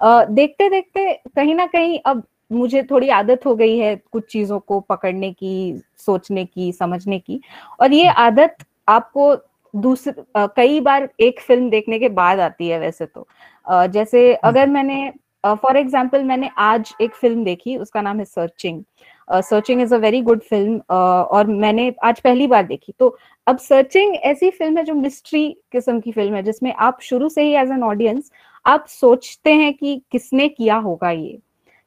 uh, 0.00 0.30
देखते 0.30 0.68
देखते 0.68 1.12
कहीं 1.36 1.54
ना 1.54 1.66
कहीं 1.66 1.98
अब 2.06 2.22
मुझे 2.52 2.82
थोड़ी 2.82 3.08
आदत 3.08 3.46
हो 3.46 3.54
गई 3.54 3.78
है 3.78 3.94
कुछ 4.12 4.30
चीज़ों 4.32 4.58
को 4.58 4.80
पकड़ने 4.80 5.32
की 5.32 5.82
सोचने 5.98 6.44
की 6.44 6.72
समझने 6.72 7.18
की 7.18 7.40
और 7.80 7.92
ये 7.92 8.08
आदत 8.08 8.56
आपको 8.88 9.34
दूसरे 9.74 10.24
कई 10.36 10.80
बार 10.80 11.08
एक 11.20 11.40
फ़िल्म 11.40 11.70
देखने 11.70 11.98
के 11.98 12.08
बाद 12.08 12.40
आती 12.40 12.68
है 12.68 12.78
वैसे 12.78 13.06
तो। 13.06 13.26
जैसे 13.66 14.32
अगर 14.34 14.66
मैंने 14.66 15.12
फॉर 15.46 15.76
एग्ज़ाम्पल 15.76 16.24
मैंने 16.24 16.50
आज 16.58 16.94
एक 17.00 17.14
फ़िल्म 17.14 17.44
देखी 17.44 17.76
उसका 17.76 18.00
नाम 18.02 18.18
है 18.18 18.24
Searching 18.24 18.82
Searching 19.30 19.80
is 19.82 19.94
a 19.94 19.98
very 19.98 20.20
good 20.22 20.40
film 20.42 20.80
और 20.90 21.46
मैंने 21.46 21.92
आज 22.04 22.20
पहली 22.20 22.46
बार 22.46 22.66
देखी। 22.66 22.94
तो 22.98 23.16
अब 23.46 23.58
सर्चिंग 23.58 24.14
ऐसी 24.16 24.50
फ़िल्म 24.50 24.76
है 24.78 24.84
जो 24.84 24.94
मिस्ट्री 24.94 25.48
किस्म 25.72 26.00
की 26.00 26.12
फ़िल्म 26.12 26.34
है, 26.34 26.42
जिसमें 26.42 26.72
आप 26.74 27.00
शुरू 27.02 27.28
से 27.28 27.42
ही 27.42 27.54
एज 27.54 27.70
एन 27.70 27.82
ऑडियंस 27.84 28.30
आप 28.64 28.86
सोचते 28.88 29.52
हैं 29.52 29.72
कि 29.74 30.00
किसने 30.12 30.48
किया 30.48 30.76
होगा 30.78 31.10
ये, 31.10 31.38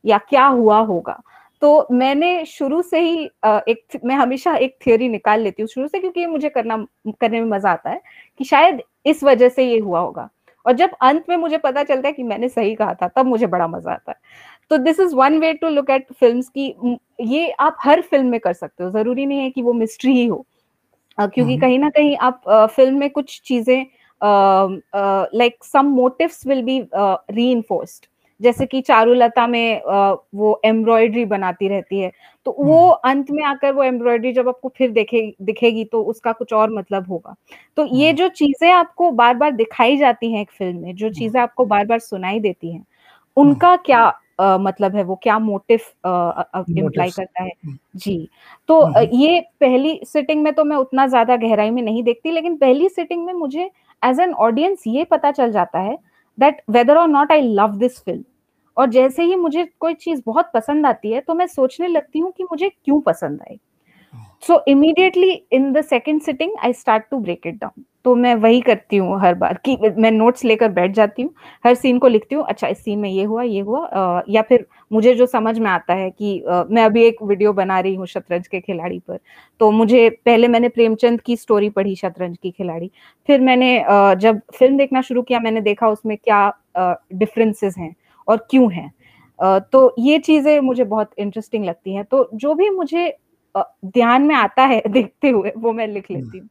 या 0.04 0.18
क्या 0.20 0.46
हुआ 0.46 0.80
होगा। 0.82 1.22
तो 1.62 1.88
मैंने 1.92 2.46
शुरू 2.46 2.82
से 2.82 3.00
ही 3.00 3.24
एक 3.46 4.00
मैं 4.06 4.16
हमेशा 4.16 4.56
एक 4.56 4.78
थियोरी 4.86 5.08
निकाल 5.10 5.42
लेती 5.42 5.62
हूँ 5.62 5.68
शुरू 5.70 5.88
से, 5.88 6.00
क्योंकि 6.00 6.20
ये 6.20 6.28
मुझे 6.28 6.50
करना, 6.50 6.78
करने 7.12 7.42
में 7.42 7.50
मज़ा 7.50 7.72
आता 7.72 7.90
है 7.90 8.02
कि 8.40 8.44
शायद 8.46 8.82
इस 9.06 9.24
वजह 9.24 9.50
से 9.50 9.66
ये 9.66 9.80
हुआ 9.80 10.00
होगा। 10.00 10.30
और 10.66 10.74
जब 10.74 10.90
अंत 11.02 11.26
में 11.30 11.36
मुझे 11.38 11.58
पता 11.58 11.84
चलता 11.84 12.08
है 12.08 12.14
कि 12.14 12.24
मैंने 12.24 12.50
सही 12.50 12.74
कहा 12.76 12.94
था, 12.94 13.08
तब 13.08 13.26
मुझे 13.26 13.48
बड़ा 13.48 13.68
मज़ा 13.68 13.92
आता 13.92 14.12
है। 14.12 14.18
तो 14.74 14.78
this 14.78 15.00
is 15.00 15.14
one 15.16 15.38
way 15.40 15.54
to 15.54 15.70
look 15.70 15.90
at 15.90 16.06
film 16.20 16.42
की 16.58 16.98
ये 17.32 17.50
आप 17.62 17.76
हर 17.80 18.02
फ़िल्म 18.02 18.28
में 18.28 18.40
कर 18.40 18.54
सकते 18.54 18.84
हो। 18.84 18.90
ज़रूरी 18.92 19.26
नहीं 19.26 19.40
है 19.40 19.50
कि 19.50 19.62
वो 19.62 19.74
मिस्ट्री 19.74 20.14
ही 20.14 20.26
हो। 20.26 20.46
uh, 21.18 21.30
क्योंकि 21.34 21.58
कहीं 21.58 21.78
ना 21.80 21.90
कहीं 21.90 22.16
आप 22.18 22.42
uh, 22.44 22.68
फ़िल्म 22.68 22.98
में 23.00 23.10
कुछ 23.10 23.40
चीज़ें 23.46 23.86
like 24.22 25.64
some 25.64 25.86
motives 25.86 26.46
will 26.48 26.62
be 26.64 26.80
re 26.96 27.64
जैसे 28.42 28.66
कि 28.66 28.82
चारुलता 28.82 29.46
में 29.48 29.82
uh, 29.82 30.18
वो 30.36 30.60
एम्ब्रॉयडरी 30.66 31.26
बनाती 31.26 31.68
रहती 31.68 32.00
है। 32.00 32.12
तो 32.46 32.56
वो 32.60 32.80
हम्म। 32.82 33.10
अंत 33.10 33.32
में 33.32 33.44
आकर 33.44 33.74
वो 33.74 33.84
एम्ब्रॉयडरी 33.84 34.32
जब 34.34 34.48
आपको 34.48 34.74
फिर 34.78 34.92
देखे 34.92 35.22
दिखेगी 35.42 35.84
तो 35.86 36.02
उसका 36.04 36.32
कुछ 36.32 36.54
और 36.54 36.74
मतलब 36.74 37.08
होगा। 37.10 37.36
तो 37.78 37.86
ये 37.86 38.08
हम्म। 38.08 38.18
जो 38.18 38.28
चीज़ें 38.32 38.70
आपको 38.72 39.12
बार 39.12 39.36
बार 39.36 39.52
दिखाई 39.52 39.98
जाती 39.98 40.32
हैं 40.34 40.42
एक 40.42 40.52
फ़िल्म 40.52 40.78
में 40.78 40.96
जो 40.96 41.06
हम्म। 41.06 41.20
चीज़ें 41.20 41.40
आपको 41.42 41.66
बार 41.66 41.86
बार 41.86 42.00
सुनाई 42.00 42.40
देती 42.40 42.74
हैं 42.74 42.86
उनका 43.38 43.76
क्या 43.76 44.12
मतलब 44.40 44.96
है 44.96 45.04
वो 45.04 45.16
क्या 45.24 45.38
मोटिव 45.40 45.80
इम्प्लाई 46.70 47.10
करता 47.10 47.44
है। 47.44 47.52
जी 47.96 48.18
तो 48.70 49.02
ये 49.16 49.40
पहली 49.62 50.00
सिटिंग 50.04 50.44
में 50.44 50.54
तो 50.54 50.64
मैं 50.64 50.78
उतना 50.78 51.08
ज़्यादा 51.08 51.36
गहराई 51.36 51.70
में 51.70 51.82
नहीं 51.82 52.04
देखती 52.04 52.32
लेकिन 52.32 52.58
पहली 52.58 52.90
सिटिंग 52.90 53.26
में 53.26 53.34
मुझे 53.34 53.70
एज 54.02 54.20
एन 54.20 54.34
ऑडियंस 54.34 54.84
ये 54.88 55.04
पता 55.04 55.32
चल 55.32 55.52
जाता 55.52 55.80
है 55.80 55.98
that 56.38 56.62
whether 56.70 56.98
or 56.98 57.08
not 57.08 57.32
I 57.32 57.42
love 57.42 57.76
this 57.78 58.00
film 58.00 58.24
और 58.78 58.90
जैसे 58.90 59.24
ही 59.24 59.36
मुझे 59.36 59.64
कोई 59.80 59.94
चीज़ 59.94 60.22
बहुत 60.26 60.52
पसंद 60.54 60.86
आती 60.86 61.12
है 61.12 61.22
तो 61.22 61.34
मैं 61.34 61.48
सोचने 61.48 61.88
लगती 61.88 62.20
हूँ 62.20 62.32
कि 62.32 62.44
मुझे 62.44 62.70
क्यों 62.70 63.00
पसंद 63.02 63.42
आई 63.42 63.60
so 64.48 64.64
immediately 64.68 65.32
in 65.52 65.72
the 65.74 65.82
second 65.82 66.22
sitting 66.22 66.52
I 66.60 66.74
start 66.74 67.04
to 67.12 67.20
break 67.20 67.48
it 67.48 67.56
down 67.56 67.84
तो 68.06 68.14
मैं 68.16 68.34
वही 68.36 68.60
करती 68.62 68.98
हूँ 68.98 69.20
हर 69.22 69.34
बार 69.36 69.60
कि 69.66 69.78
मैं 69.98 70.12
नोट्स 70.12 70.44
लेकर 70.46 70.70
बैठ 70.72 70.92
जाती 70.92 71.22
हूँ 71.22 71.34
हर 71.66 71.74
सीन 71.76 72.00
को 72.00 72.08
लिखती 72.08 72.36
हूँ 72.36 72.46
अच्छा 72.50 72.68
इस 72.68 72.84
सीन 72.84 73.00
में 73.00 73.10
ये 73.10 73.24
हुआ 73.24 73.44
ये 73.44 73.60
हुआ। 73.62 73.86
आ, 73.86 74.22
या 74.30 74.42
फिर 74.42 74.66
मुझे 74.92 75.14
जो 75.16 75.26
समझ 75.26 75.58
में 75.60 75.70
आता 75.72 75.94
है 75.94 76.10
कि 76.12 76.40
आ, 76.42 76.64
मैं 76.70 76.84
अभी 76.86 77.04
एक 77.06 77.22
वीडियो 77.24 77.54
बना 77.54 77.80
रही 77.80 77.96
हूँ 77.96 78.06
शतरंज 78.08 78.48
के 78.48 78.60
खिलाड़ी 78.62 79.00
पर 79.00 79.20
तो 79.62 79.72
मुझे 79.72 80.10
पहले 80.26 80.48
मैंने 80.48 80.70
प्रेमचंद 80.70 81.22
की 81.22 81.36
स्टोरी 81.38 81.70
पढ़ी 81.70 81.96
शतरंज 81.96 82.38
की 82.38 82.52
खिलाड़ी 82.52 82.92
फिर 83.30 83.42
मैंने 83.42 83.80
आ, 83.82 84.14
जब 84.16 84.42
फ़िल्म 84.60 84.78
देखना 84.78 85.02
शुरू 85.02 85.22
किया 85.22 85.40
मैंने 85.40 85.62
देखा 85.62 85.88
उसमें 85.90 86.18
क्या 86.18 86.48
डिफरेंसेस 86.78 87.76
हैं 87.78 87.96
और 88.28 88.48
क्यों 88.52 88.72
हैं। 88.74 88.92
तो 89.72 89.94
ये 90.00 90.18
चीज़ें 90.20 90.60
मुझे 90.60 90.84
बहुत 90.86 91.12
इंटरेस्टिंग 91.20 91.66
लगती 91.66 91.94
हैं 91.96 92.04
तो 92.06 92.30
जो 92.36 92.54
भी 92.54 92.70
मुझे 92.70 93.08
ध्यान 93.56 94.22
में 94.22 94.36
आता 94.36 94.64
है 94.66 94.82
देखते 94.90 95.30
हुए 95.30 95.52
वो 95.58 95.74
मैं 95.74 95.88
लिख 95.88 96.12
लेती 96.12 96.38
हूँ। 96.38 96.48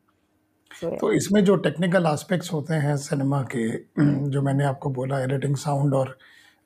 So, 0.72 0.90
तो 1.00 1.12
इसमें 1.12 1.42
जो 1.44 1.56
टेक्निकल 1.66 2.06
एस्पेक्ट्स 2.06 2.52
होते 2.52 2.74
हैं 2.84 2.96
सिनेमा 2.98 3.42
के 3.54 3.68
जो 4.30 4.42
मैंने 4.42 4.64
आपको 4.64 4.90
बोला 4.90 5.20
एडिटिंग 5.22 5.56
साउंड 5.56 5.94
और 5.94 6.16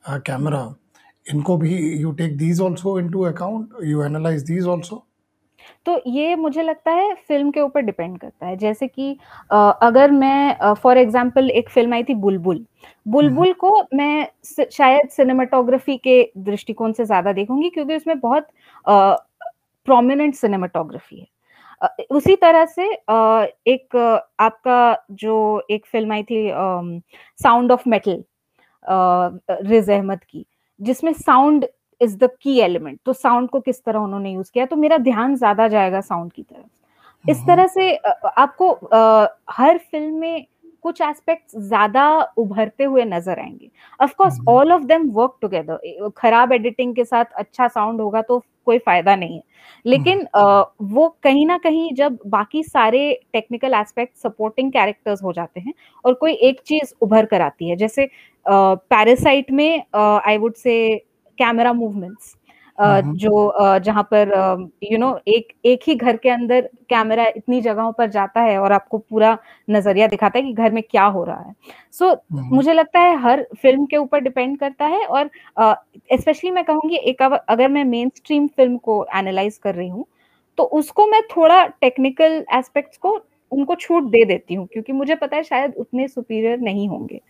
कैमरा 0.04 0.62
इनको 1.26 1.56
भी 1.56 1.76
you 2.00 2.12
take 2.12 2.36
these 2.38 2.60
also 2.62 2.98
into 2.98 3.22
account 3.24 3.84
you 3.84 4.02
analyse 4.04 4.42
these 4.44 4.68
also 4.68 5.02
तो 5.86 6.00
ये 6.06 6.34
मुझे 6.36 6.62
लगता 6.62 6.90
है 6.92 7.14
फ़िल्म 7.28 7.50
के 7.50 7.60
ऊपर 7.60 7.80
डिपेंड 7.82 8.18
करता 8.18 8.46
है। 8.46 8.56
जैसे 8.56 8.86
कि 8.88 9.10
अगर 9.50 10.10
मैं 10.10 10.74
फॉर 10.74 10.98
एग्जांपल 10.98 11.50
एक 11.50 11.68
फ़िल्म 11.70 11.94
आई 11.94 12.02
थी 12.04 12.14
बुलबुल। 12.14 12.64
बुलबुल 13.08 13.52
को 13.52 13.70
मैं 13.94 14.26
शायद 14.72 15.08
सिनेमाटोग्राफी 15.10 15.96
के 15.96 16.22
दृष्टिकोण 16.40 16.92
से 16.92 17.04
ज़्यादा 17.04 17.32
देखूँगी 17.32 17.70
क्योंकि 17.70 17.96
उसमें 17.96 18.18
बहुत 18.20 18.48
प्रोमिनेंट 18.86 20.34
सिनेमाटोग्राफी 20.34 21.20
है। 21.20 21.26
उसी 22.10 22.36
तरह 22.36 22.64
से 22.66 22.84
एक 23.66 23.96
आपका 24.40 25.04
जो 25.12 25.36
एक 25.70 25.86
फ़िल्म 25.86 26.12
आई 26.12 26.22
थी 26.22 26.50
sound 27.42 27.72
of 27.72 27.88
metal 27.88 28.22
Riz 29.48 29.90
Ahmed 29.90 30.24
की 30.24 30.46
जिसमें 30.80 31.12
sound 31.12 31.66
is 32.00 32.16
the 32.18 32.28
key 32.42 32.58
element 32.60 32.98
तो 33.06 33.12
साउंड 33.12 33.48
को 33.50 33.60
किस 33.60 33.84
तरह 33.84 33.98
उन्होंने 33.98 34.32
यूज़ 34.32 34.50
किया 34.54 34.66
तो 34.66 34.76
मेरा 34.76 34.98
ध्यान 34.98 35.36
ज़्यादा 35.36 35.68
जाएगा 35.68 36.00
साउंड 36.00 36.32
की 36.32 36.42
तरफ़। 36.42 37.30
इस 37.30 37.40
तरह 37.46 37.66
से 37.66 37.94
आपको 38.38 38.72
हर 39.50 39.78
फ़िल्म 39.78 40.14
में 40.14 40.46
कुछ 40.86 41.00
एस्पेक्ट्स 41.02 41.56
ज़्यादा 41.58 42.08
उभरते 42.38 42.84
हुए 42.84 43.04
नज़र 43.06 43.38
आएँगे। 43.40 43.70
Of 44.00 44.14
course 44.18 44.38
all 44.48 44.72
of 44.72 44.82
them 44.84 45.08
work 45.12 45.38
together 45.40 46.10
खराब 46.16 46.52
एडिटिंग 46.52 46.94
के 46.96 47.04
साथ 47.04 47.24
अच्छा 47.38 47.68
साउंड 47.68 48.00
होगा 48.00 48.22
तो 48.22 48.42
कोई 48.66 48.78
फ़ायदा 48.78 49.14
नहीं 49.16 49.36
है। 49.36 49.42
लेकिन 49.84 50.20
uh, 50.20 50.64
वो 50.84 51.08
कहीं 51.22 51.46
ना 51.46 51.58
कहीं 51.58 51.92
जब 51.94 52.18
बाकी 52.26 52.62
सारे 52.64 53.20
टेक्निकल 53.32 53.74
एस्पेक्ट 53.74 54.16
सपोर्टिंग 54.18 54.72
कैरेक्टर्स 54.72 55.22
हो 55.22 55.32
जाते 55.32 55.60
हैं 55.60 55.74
और 56.04 56.14
कोई 56.14 56.32
एक 56.48 56.60
चीज़ 56.66 56.94
उभर 57.02 57.26
कर 57.26 57.40
आती 57.40 57.68
है 57.68 57.76
जैसे 57.76 58.08
पैरासाइट 58.46 59.46
uh, 59.46 59.52
में 59.52 59.82
I 59.94 60.38
would 60.38 60.54
say 60.56 60.96
camera 61.38 61.72
movements 61.74 62.34
जो 62.78 63.78
जहाँ 63.84 64.02
पर 64.12 64.30
यू 64.82 64.98
नो 64.98 65.08
एक 65.28 65.52
एक 65.64 65.80
ही 65.86 65.94
घर 65.94 66.16
के 66.16 66.30
अंदर 66.30 66.68
कैमरा 66.90 67.26
इतनी 67.28 67.60
जगहों 67.60 67.92
पर 67.92 68.10
जाता 68.10 68.40
है 68.40 68.58
और 68.58 68.72
आपको 68.72 68.98
पूरा 69.00 69.36
नज़रिया 69.70 70.06
दिखाता 70.06 70.38
है 70.38 70.44
कि 70.44 70.52
घर 70.52 70.72
में 70.72 70.82
क्या 70.82 71.04
हो 71.06 71.24
रहा 71.24 71.40
है। 71.40 71.54
सो 71.92 72.06
so, 72.06 72.18
मुझे 72.30 72.72
लगता 72.72 73.00
है 73.00 73.16
हर 73.22 73.46
फ़िल्म 73.62 73.86
के 73.86 73.96
ऊपर 73.96 74.20
डिपेंड 74.20 74.58
करता 74.58 74.86
है 74.86 75.04
और 75.06 75.30
स्पेशली 76.12 76.50
मैं 76.50 76.64
कहूँगी 76.64 76.96
एक 76.96 77.22
अगर 77.22 77.68
मैं 77.68 77.84
मेन 77.84 78.10
स्ट्रीम 78.16 78.46
फ़िल्म 78.48 78.76
को 78.78 79.04
एनालाइज 79.16 79.58
कर 79.58 79.74
रही 79.74 79.88
हूँ 79.88 80.04
तो 80.58 80.64
उसको 80.74 81.06
मैं 81.06 81.22
थोड़ा 81.28 81.64
टेक्निकल 81.80 82.44
एस्पेक्ट्स 82.54 82.98
को 82.98 83.18
उनको 83.52 83.74
छूट 83.74 84.04
दे 84.10 84.24
देती 84.24 84.54
हूँ 84.54 84.66
क्योंकि 84.66 84.92
मुझे 84.92 85.14
पता 85.14 85.36
है 85.36 85.42
शायद 85.42 85.74
उतने 85.78 86.06
सुपीरियर 86.08 86.58
नहीं 86.60 86.88
होंगे। 86.88 87.20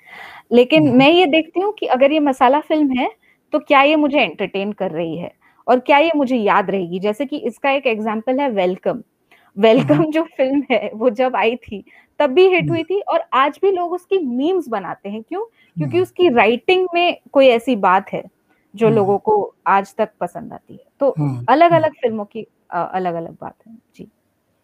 लेकिन 0.53 0.89
मैं 0.97 1.11
ये 1.13 1.27
देखती 1.27 1.61
हूँ 1.61 1.73
कि 1.73 1.87
अगर 1.89 2.13
ये 2.13 2.21
मसाला 2.21 2.61
फ़िल्म 2.61 2.99
है 2.99 3.09
तो 3.57 3.61
क्या 3.61 3.81
ये 3.83 3.97
मुझे 3.97 4.21
एंटरटेन 4.21 4.73
कर 4.73 4.91
रही 4.91 5.17
है? 5.17 5.31
और 5.67 5.79
क्या 5.81 5.99
ये 5.99 6.11
मुझे 6.17 6.37
याद 6.37 6.71
रहेगी? 6.71 6.99
जैसे 6.99 7.27
कि 7.27 7.37
इसका 7.37 7.71
एक 7.71 7.87
एग्ज़ाम्पल 7.87 8.41
है 8.41 8.49
वेलकम 8.51 9.03
वेलकम 9.57 10.05
जो 10.05 10.23
फ़िल्म 10.37 10.63
है 10.71 10.91
वो 10.95 11.11
जब 11.11 11.37
आई 11.37 11.57
थी 11.57 11.85
तब 12.21 12.31
भी 12.31 12.47
हिट 12.49 12.71
हुई 12.71 12.83
थी 12.83 13.01
और 13.01 13.25
आज 13.35 13.59
भी 13.63 13.71
लोग 13.71 13.93
उसकी 13.93 14.19
मीम्स 14.19 14.69
बनाते 14.69 15.09
हैं। 15.09 15.23
क्यों? 15.23 15.45
क्योंकि 15.77 16.01
उसकी 16.01 16.29
राइटिंग 16.29 16.87
में 16.95 17.17
कोई 17.33 17.47
ऐसी 17.47 17.77
बात 17.77 18.13
है 18.13 18.23
जो 18.75 18.91
लोगों 18.91 19.19
को 19.19 19.55
आज 19.67 19.95
तक 19.95 20.11
पसंद 20.21 20.53
आती 20.53 20.75
है। 20.75 20.85
तो 21.01 21.11
अलग 21.49 21.73
अलग 21.73 21.93
फ़िल्मों 21.93 22.25
की 22.25 22.47
अलग 22.71 23.15
अलग 23.15 23.37
बात 23.41 23.55
है। 23.67 23.77
जी। 23.97 24.09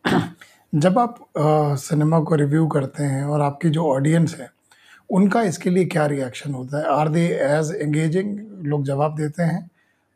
जब 0.75 0.99
आप 0.99 1.19
आ, 1.39 1.75
सिनेमा 1.75 2.21
को 2.21 2.35
रिव्यू 2.35 2.67
करते 2.67 3.03
हैं 3.03 3.25
और 3.25 3.41
आपकी 3.41 3.71
जो 3.71 3.87
ऑडियंस 3.87 4.37
है 4.41 4.51
उनका 5.13 5.43
इसके 5.43 5.71
लिए 5.71 5.85
क्या 5.85 6.07
रिएक्शन 6.07 6.53
होता 6.55 6.79
है? 6.79 6.85
आर 6.85 7.09
दे 7.09 7.27
एज 7.43 7.75
एंगेजिंग 7.83 8.39
लोग 8.67 8.85
जवाब 8.85 9.17
देते 9.17 9.43
हैं 9.43 9.71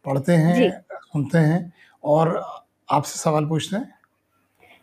पढ़ते 0.05 0.33
हैं 0.33 0.71
सुनते 0.93 1.38
हैं 1.38 1.73
और 2.05 2.41
आपसे 2.88 3.19
सवाल 3.19 3.47
पूछते 3.47 3.76
हैं? 3.76 3.95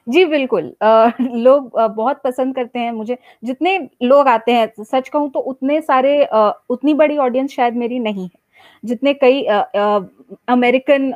जी 0.08 0.26
बिल्कुल। 0.26 0.74
आ, 0.82 1.12
लोग 1.22 1.78
आ, 1.80 1.88
बहुत 1.88 2.22
पसंद 2.24 2.56
करते 2.56 2.80
हैं 2.80 2.92
मुझे। 2.92 3.18
जितने 3.44 3.78
लोग 4.04 4.28
आते 4.28 4.52
हैं 4.52 4.84
सच 4.84 5.10
कहूँ 5.10 5.30
तो 5.32 5.40
उतने 5.40 5.80
सारे 5.82 6.24
आ, 6.26 6.52
उतनी 6.70 6.94
बड़ी 6.94 7.18
ऑडियंस 7.18 7.52
शायद 7.52 7.76
मेरी 7.76 8.00
नहीं 8.00 8.24
है। 8.24 8.40
जितने 8.86 9.14
कई 9.14 9.44
अमेरिकन 10.48 11.12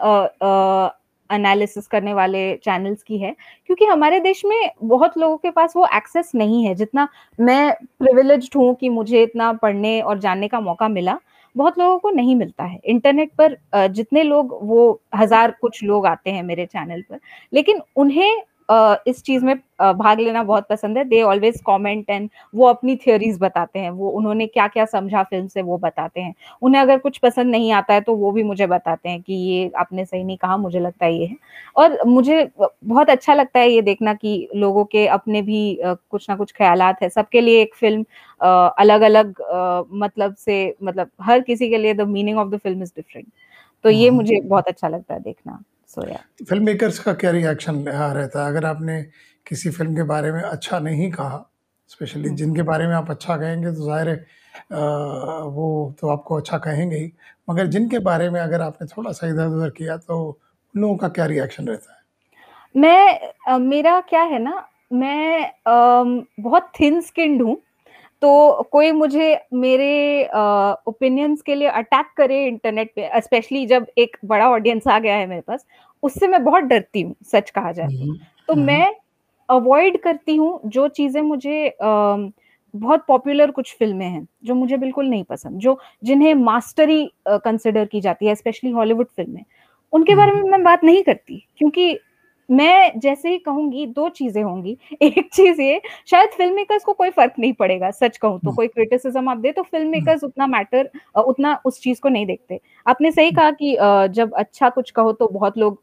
एनालिसिस 1.31 1.87
करने 1.87 2.13
वाले 2.13 2.41
चैनल्स 2.57 3.03
की 3.03 3.17
है, 3.17 3.35
क्योंकि 3.65 3.85
हमारे 3.85 4.19
देश 4.19 4.41
में 4.45 4.71
बहुत 4.83 5.17
लोगों 5.17 5.37
के 5.37 5.51
पास 5.51 5.73
वो 5.75 5.87
एक्सेस 5.95 6.31
नहीं 6.35 6.65
है। 6.65 6.75
जितना 6.75 7.07
मैं 7.39 7.73
प्रिविलेज 7.99 8.49
हूँ 8.55 8.73
कि 8.75 8.89
मुझे 8.89 9.23
इतना 9.23 9.51
पढ़ने 9.55 9.99
और 10.01 10.19
जानने 10.19 10.47
का 10.47 10.59
मौका 10.61 10.87
मिला, 10.89 11.17
बहुत 11.55 11.79
लोगों 11.79 11.97
को 11.99 12.09
नहीं 12.11 12.35
मिलता 12.35 12.63
है। 12.63 12.79
इंटरनेट 12.85 13.31
पर 13.37 13.57
जितने 13.89 14.23
लोग, 14.23 14.57
वो 14.61 14.99
हज़ार 15.15 15.51
कुछ 15.61 15.83
लोग 15.83 16.05
आते 16.07 16.31
हैं 16.31 16.43
मेरे 16.43 16.65
चैनल 16.65 17.01
पर, 17.01 17.19
लेकिन 17.53 17.81
उन्हें 17.95 18.43
इस 19.07 19.21
चीज़ 19.23 19.43
में 19.45 19.55
भाग 19.79 20.19
लेना 20.19 20.41
बहुत 20.43 20.67
पसंद 20.69 20.97
है। 20.97 21.03
दे 21.05 21.21
ऑलवेज 21.23 21.59
कमेंट 21.67 22.09
एंड 22.09 22.29
वो 22.53 22.65
अपनी 22.67 22.95
थियोरीज 22.97 23.37
बताते 23.41 23.79
हैं। 23.79 23.89
वो 23.91 24.09
उन्होंने 24.11 24.47
क्या 24.47 24.67
क्या 24.67 24.85
समझा 24.87 25.23
फ़िल्म 25.23 25.47
से 25.47 25.61
वो 25.63 25.77
बताते 25.79 26.21
हैं। 26.21 26.33
उन्हें 26.61 26.81
अगर 26.81 26.97
कुछ 26.99 27.17
पसंद 27.19 27.51
नहीं 27.51 27.71
आता 27.73 27.93
है 27.93 28.01
तो 28.01 28.15
वो 28.15 28.31
भी 28.31 28.43
मुझे 28.43 28.67
बताते 28.67 29.09
हैं 29.09 29.21
कि 29.21 29.33
ये 29.35 29.69
आपने 29.77 30.05
सही 30.05 30.23
नहीं 30.23 30.37
कहा 30.37 30.57
मुझे 30.57 30.79
लगता 30.79 31.05
है 31.05 31.13
ये 31.15 31.25
है। 31.25 31.35
और 31.75 31.97
मुझे 32.07 32.43
बहुत 32.59 33.09
अच्छा 33.09 33.33
लगता 33.33 33.59
है 33.59 33.69
ये 33.71 33.81
देखना 33.83 34.13
कि 34.15 34.47
लोगों 34.55 34.85
के 34.87 35.05
अपने 35.09 35.41
भी 35.43 35.79
कुछ 35.83 36.29
ना 36.29 36.35
कुछ 36.35 36.51
ख्याल 36.53 36.81
है। 37.01 37.09
सबके 37.09 37.41
लिए 37.41 37.61
एक 37.61 37.75
फ़िल्म 37.75 38.05
अलग 38.79 39.01
अलग 39.03 39.33
मतलब 39.95 40.35
से 40.37 40.75
मतलब 40.83 41.09
हर 41.23 41.41
किसी 41.41 41.69
के 41.69 41.77
लिए 41.77 41.93
the 41.93 42.07
meaning 42.09 42.37
of 42.39 42.49
the 42.49 42.57
film 42.59 42.83
is 42.83 42.91
different 42.95 43.27
तो 43.85 43.89
ये 43.91 44.07
हम्म। 44.07 44.17
मुझे 44.17 44.39
बहुत 44.45 44.67
अच्छा 44.67 44.87
लगता 44.87 45.13
है 45.13 45.19
देखना। 45.21 45.63
सो 45.89 46.07
या 46.09 46.17
फ़िल्म 46.49 46.63
मेकर्स 46.65 46.99
का 46.99 47.13
क्या 47.13 47.31
रिएक्शन 47.31 47.83
रहता 47.87 48.43
है? 48.43 48.47
अगर 48.47 48.65
आपने 48.65 49.01
किसी 49.45 49.69
फ़िल्म 49.69 49.95
के 49.95 50.03
बारे 50.03 50.31
में 50.31 50.41
अच्छा 50.41 50.79
नहीं 50.79 51.11
कहा 51.11 51.43
स्पेशली 51.91 52.27
हम्म। 52.27 52.35
जिनके 52.37 52.61
बारे 52.69 52.87
में 52.87 52.93
आप 52.95 53.09
अच्छा 53.11 53.37
कहेंगे 53.37 53.71
तो 53.71 53.85
ज़ाहिर 53.85 54.09
है 54.09 54.15
वो 55.53 55.67
तो 56.01 56.07
आपको 56.09 56.35
अच्छा 56.37 56.57
कहेंगे 56.57 56.97
ही। 56.97 57.11
मगर 57.49 57.67
जिनके 57.75 57.99
बारे 58.07 58.29
में 58.29 58.39
अगर 58.41 58.61
आपने 58.61 58.87
थोड़ा 58.87 59.11
सा 59.11 59.27
इधर 59.27 59.47
उधर 59.47 59.69
किया 59.77 59.97
तो 59.97 60.17
उन 60.75 60.81
लोगों 60.81 60.95
का 60.97 61.07
क्या 61.09 61.25
रिएक्शन 61.25 61.67
रहता 61.67 61.91
है? 61.91 61.97
मैं 62.75 63.57
मेरा 63.59 63.99
क्या 64.09 64.21
है 64.23 64.39
ना 64.39 64.67
मैं 64.93 65.51
बहुत 66.39 66.71
थिन 66.79 66.99
स्किन्ड 67.01 67.41
हूँ। 67.41 67.55
तो 68.21 68.61
कोई 68.71 68.91
मुझे 68.91 69.37
मेरे 69.53 70.23
ओपिनियंस 70.87 71.41
के 71.41 71.55
लिए 71.55 71.67
अटैक 71.67 72.05
करे 72.17 72.45
इंटरनेट 72.45 72.91
पे 72.95 73.09
स्पेशली 73.21 73.65
जब 73.65 73.85
एक 73.97 74.17
बड़ा 74.25 74.49
ऑडियंस 74.49 74.87
आ 74.87 74.97
गया 74.99 75.15
है 75.15 75.27
मेरे 75.27 75.41
पास 75.41 75.65
उससे 76.03 76.27
मैं 76.27 76.43
बहुत 76.43 76.63
डरती 76.63 77.01
हूँ 77.01 77.15
सच 77.25 77.49
कहा 77.49 77.71
जाए 77.71 77.87
तो, 77.87 78.15
तो 78.47 78.55
मैं 78.55 78.95
अवॉइड 79.49 80.01
करती 80.01 80.35
हूँ 80.35 80.59
जो 80.65 80.87
चीज़ें 80.87 81.21
मुझे 81.21 81.75
uh, 81.83 82.31
बहुत 82.73 83.05
पॉपुलर 83.07 83.51
कुछ 83.51 83.75
फ़िल्में 83.79 84.05
हैं 84.05 84.27
जो 84.43 84.55
मुझे 84.55 84.77
बिल्कुल 84.77 85.05
नहीं 85.05 85.23
पसंद 85.23 85.59
जो 85.59 85.79
जिन्हें 86.03 86.33
मास्टरी 86.33 87.03
कंसिडर 87.27 87.85
की 87.85 88.01
जाती 88.01 88.25
है 88.25 88.35
स्पेशली 88.35 88.71
हॉलीवुड 88.71 89.07
फ़िल्में 89.07 89.43
उनके 89.93 90.15
बारे 90.15 90.31
में 90.31 90.41
मैं 90.41 90.63
बात 90.63 90.83
नहीं 90.83 91.03
करती 91.03 91.43
क्योंकि 91.57 91.99
मैं 92.49 92.99
जैसे 92.99 93.29
ही 93.29 93.37
कहूँगी 93.37 93.85
दो 93.87 94.07
चीज़ें 94.09 94.41
होंगी। 94.43 94.77
एक 94.93 95.29
चीज़ 95.33 95.61
ये 95.61 95.81
शायद 96.07 96.29
फ़िल्म 96.37 96.55
मेकर्स 96.55 96.83
को 96.83 96.93
कोई 96.93 97.09
फ़र्क 97.09 97.33
नहीं 97.39 97.53
पड़ेगा 97.53 97.89
सच 97.91 98.17
कहूँ 98.17 98.39
तो। 98.39 98.51
कोई 98.51 98.67
क्रिटिसिज्म 98.67 99.29
आप 99.29 99.37
दे 99.37 99.51
तो 99.51 99.61
फ़िल्म 99.63 99.89
मेकर्स 99.89 100.23
उतना 100.23 100.47
मैटर 100.47 100.89
उतना 101.19 101.53
उस 101.65 101.79
चीज़ 101.81 102.01
को 102.01 102.09
नहीं 102.09 102.25
देखते। 102.25 102.59
आपने 102.85 103.11
सही 103.11 103.31
कहा 103.31 103.51
कि 103.53 103.75
जब 104.13 104.33
अच्छा 104.37 104.69
कुछ 104.69 104.91
कहो 104.91 105.11
तो 105.13 105.27
बहुत 105.29 105.57
लोग 105.57 105.79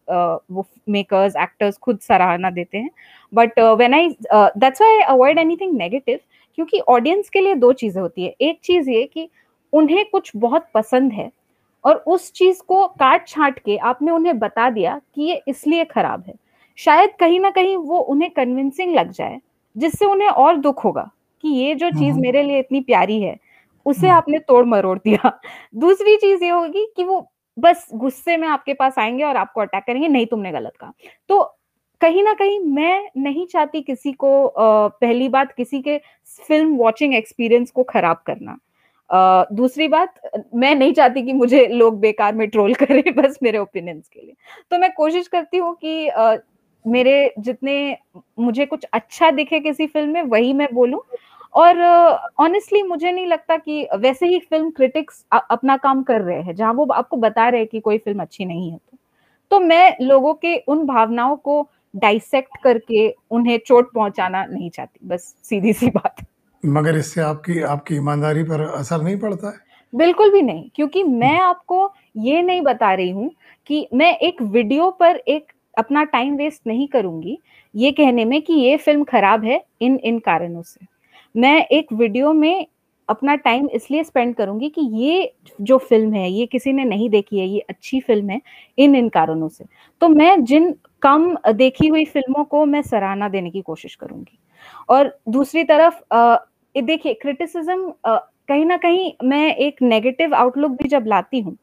वो 0.51 0.67
मेकर्स 0.89 1.37
एक्टर्स 1.43 1.77
खुद 1.79 1.99
सराहना 2.01 2.51
देते 2.51 2.79
हैं। 2.79 2.91
But 3.33 3.59
when 3.79 3.95
I 3.95 4.09
that's 4.25 4.83
why 4.83 5.01
avoid 5.03 5.39
anything 5.39 5.77
negative 5.79 6.19
क्योंकि 6.59 6.81
ऑडियंस 6.89 7.29
के 7.29 7.41
लिए 7.41 7.55
दो 7.57 7.73
चीज़ें 7.75 8.01
होती 8.03 8.25
है। 8.25 8.35
एक 8.41 8.59
चीज़ 8.65 8.91
ये 8.91 9.05
कि 9.07 9.29
उन्हें 9.73 10.05
कुछ 10.11 10.31
बहुत 10.37 10.67
पसंद 10.75 11.13
है 11.13 11.31
और 11.85 11.97
उस 12.07 12.33
चीज़ 12.33 12.61
को 12.69 12.87
काट 12.91 13.27
छाट 13.29 13.59
के 13.59 13.77
आपने 13.79 14.11
उन्हें 14.13 14.39
बता 14.39 14.69
दिया 14.71 15.01
कि 15.15 15.23
ये 15.23 15.43
इसलिए 15.49 15.85
खराब 15.85 16.25
है। 16.27 16.35
शायद 16.79 17.11
कहीं 17.21 17.41
ना 17.41 17.51
कहीं 17.51 17.77
वो 17.77 17.99
उन्हें 17.99 18.31
कन्विंसिंग 18.31 18.95
लग 18.95 19.11
जाए 19.11 19.41
जिससे 19.77 20.07
उन्हें 20.07 20.29
और 20.29 20.57
दुख 20.57 20.85
होगा 20.85 21.11
कि 21.45 21.49
ये 21.49 21.75
जो 21.75 21.91
चीज़ 21.91 22.19
मेरे 22.19 22.43
लिए 22.43 22.59
इतनी 22.59 22.81
प्यारी 22.81 23.21
है 23.23 23.37
उसे 23.87 24.07
हम्म। 24.07 24.17
आपने 24.17 24.39
तोड़ 24.39 24.65
मरोड़ 24.67 24.99
दिया। 24.99 25.41
दूसरी 25.75 26.17
चीज़ 26.17 26.45
ये 26.45 26.51
होगी 26.51 26.87
कि 26.97 27.05
वो 27.05 27.31
बस 27.59 27.89
गुस्से 27.95 28.37
में 28.37 28.49
आपके 28.49 28.75
पास 28.75 28.99
आएँगे 28.99 29.25
और 29.25 29.37
आपको 29.37 29.61
अटैक 29.61 29.85
करेंगे 29.85 30.09
नहीं 30.09 30.27
तुमने 30.27 30.53
गलत 30.53 30.73
कहा। 30.81 30.93
तो 31.29 31.43
कहीं 32.01 32.23
ना 32.23 32.33
कहीं 32.35 32.59
मैं 32.61 33.09
नहीं 33.17 33.47
चाहती 33.47 33.81
किसी 33.83 34.13
को 34.13 34.31
पहली 34.59 35.29
बात 35.29 35.53
किसी 35.53 35.81
के 35.83 35.99
फ़िल्म 36.49 36.77
वॉचिंग 36.77 37.15
एक्सपीरियंस 37.15 37.71
को 37.71 37.83
खराब 37.83 38.23
करना। 38.27 38.59
आ, 39.11 39.45
दूसरी 39.53 39.89
बात 39.89 40.15
मैं 40.55 40.75
नहीं 40.75 40.93
चाहती 40.93 41.23
कि 41.23 41.33
मुझे 41.33 41.67
लोग 41.67 41.99
बेकार 42.01 42.35
में 42.35 42.49
ट्रोल 42.51 42.75
करें 42.83 43.03
बस 43.17 43.39
मेरे 43.43 43.59
ओपिनियंस 43.59 44.09
के 44.09 44.21
लिए। 44.21 44.35
तो 44.71 44.79
मैं 44.79 44.93
कोशिश 44.93 45.29
करती 45.29 45.57
हूँ 45.57 45.75
कि 45.75 46.09
आ, 46.09 46.35
मेरे 46.87 47.35
जितने 47.39 47.97
मुझे 48.39 48.67
कुछ 48.67 48.85
अच्छा 48.93 49.31
दिखे 49.31 49.61
किसी 49.61 49.87
फ़िल्म 49.87 50.11
में 50.11 50.23
वही 50.23 50.53
मैं 50.53 50.69
बोलूँ। 50.73 51.01
और 51.55 51.81
ऑनेस्टली 52.41 52.81
uh, 52.83 52.89
मुझे 52.89 53.13
नहीं 53.13 53.27
लगता 53.27 53.57
कि 53.57 53.87
वैसे 53.97 54.27
ही 54.27 54.39
फ़िल्म 54.41 54.71
क्रिटिक्स 54.71 55.25
अपना 55.33 55.77
काम 55.77 56.03
कर 56.03 56.21
रहे 56.21 56.43
हैं 56.43 56.55
जहाँ 56.55 56.73
वो 56.73 56.87
आपको 56.93 57.17
बता 57.17 57.49
रहे 57.49 57.61
हैं 57.61 57.69
कि 57.69 57.81
कोई 57.81 57.99
फ़िल्म 57.99 58.21
अच्छी 58.21 58.45
नहीं 58.45 58.71
है 58.71 58.77
तो। 58.77 58.97
तो 59.51 59.61
मैं 59.61 59.97
लोगों 60.01 60.35
के 60.35 60.57
उन 60.59 60.85
भावनाओं 60.87 61.37
को 61.37 61.69
डाइसेक्ट 61.97 62.57
करके 62.63 63.09
उन्हें 63.31 63.59
चोट 63.67 63.93
पहुंचाना 63.93 64.45
नहीं 64.45 64.71
चाहती 64.71 65.09
बस 65.09 65.35
सीधी 65.43 65.73
सी 65.73 65.87
बात। 65.87 66.25
मगर 66.63 66.97
इससे 66.97 67.21
आपकी 67.21 67.61
आपकी 67.63 67.97
ईमानदारी 67.97 68.43
पर 68.43 68.61
असर 68.61 69.03
नहीं 69.03 69.19
पड़ता 69.19 69.49
है? 69.49 69.55
बिल्कुल 69.93 70.33
भी 70.33 70.43
नहीं 70.43 70.71
क्योंकि 70.75 71.03
मैं 71.03 71.39
आपको 71.41 71.93
ये 72.17 72.43
नहीं 72.43 72.63
बता 72.63 72.95
रही 72.95 73.11
हूँ 73.11 73.31
कि 73.67 73.89
मैं 73.95 74.17
एक 74.19 74.43
वीडियो 74.43 74.91
पर 74.91 75.17
एक 75.17 75.53
अपना 75.79 76.05
टाइम 76.07 76.37
वेस्ट 76.37 76.67
नहीं 76.67 76.87
करूँगी 76.89 77.39
ये 77.75 77.91
कहने 77.93 78.25
में 78.25 78.41
कि 78.43 78.53
ये 78.55 78.77
फ़िल्म 78.79 79.05
खराब 79.05 79.45
है 79.45 79.63
इन 79.83 79.97
इन 79.99 80.19
कारणों 80.21 80.63
से। 80.63 80.87
मैं 81.35 81.61
एक 81.69 81.93
वीडियो 81.93 82.33
में 82.33 82.67
अपना 83.09 83.35
टाइम 83.37 83.69
इसलिए 83.75 84.05
स्पेंड 84.05 84.35
करूँगी 84.37 84.69
कि 84.71 84.81
ये 84.95 85.33
जो 85.61 85.79
फ़िल्म 85.81 86.13
है 86.15 86.31
ये 86.31 86.47
किसी 86.47 86.73
ने 86.73 86.85
नहीं 86.85 87.09
देखी 87.11 87.39
है 87.39 87.47
ये 87.47 87.61
अच्छी 87.61 88.01
फ़िल्म 88.01 88.31
है 88.31 88.41
इन 88.79 88.95
इन 88.97 89.09
कारणों 89.09 89.49
से। 89.49 89.65
तो 90.03 90.09
मैं 90.09 90.45
जिन 90.45 90.75
कम 91.03 91.35
देखी 91.55 91.87
हुई 91.89 92.05
फ़िल्मों 92.05 92.45
को 92.45 92.65
मैं 92.67 92.83
सराहना 92.83 93.29
देने 93.29 93.51
की 93.51 93.61
कोशिश 93.63 93.95
करूँगी। 93.95 94.39
और 94.89 95.19
दूसरी 95.29 95.65
तरफ़ 95.65 96.01
देखिए 96.75 97.15
क्रिटिसिज्म 97.15 97.93
कहीं 98.49 98.65
ना 98.67 98.77
कहीं 98.77 99.13
मैं 99.25 99.55
एक 99.57 99.83
नेगेटिव 99.83 100.35
आउटलुक 100.35 100.71
भी 100.73 100.89
जब 100.89 101.05
लाती 101.07 101.41
हूँ 101.41 101.57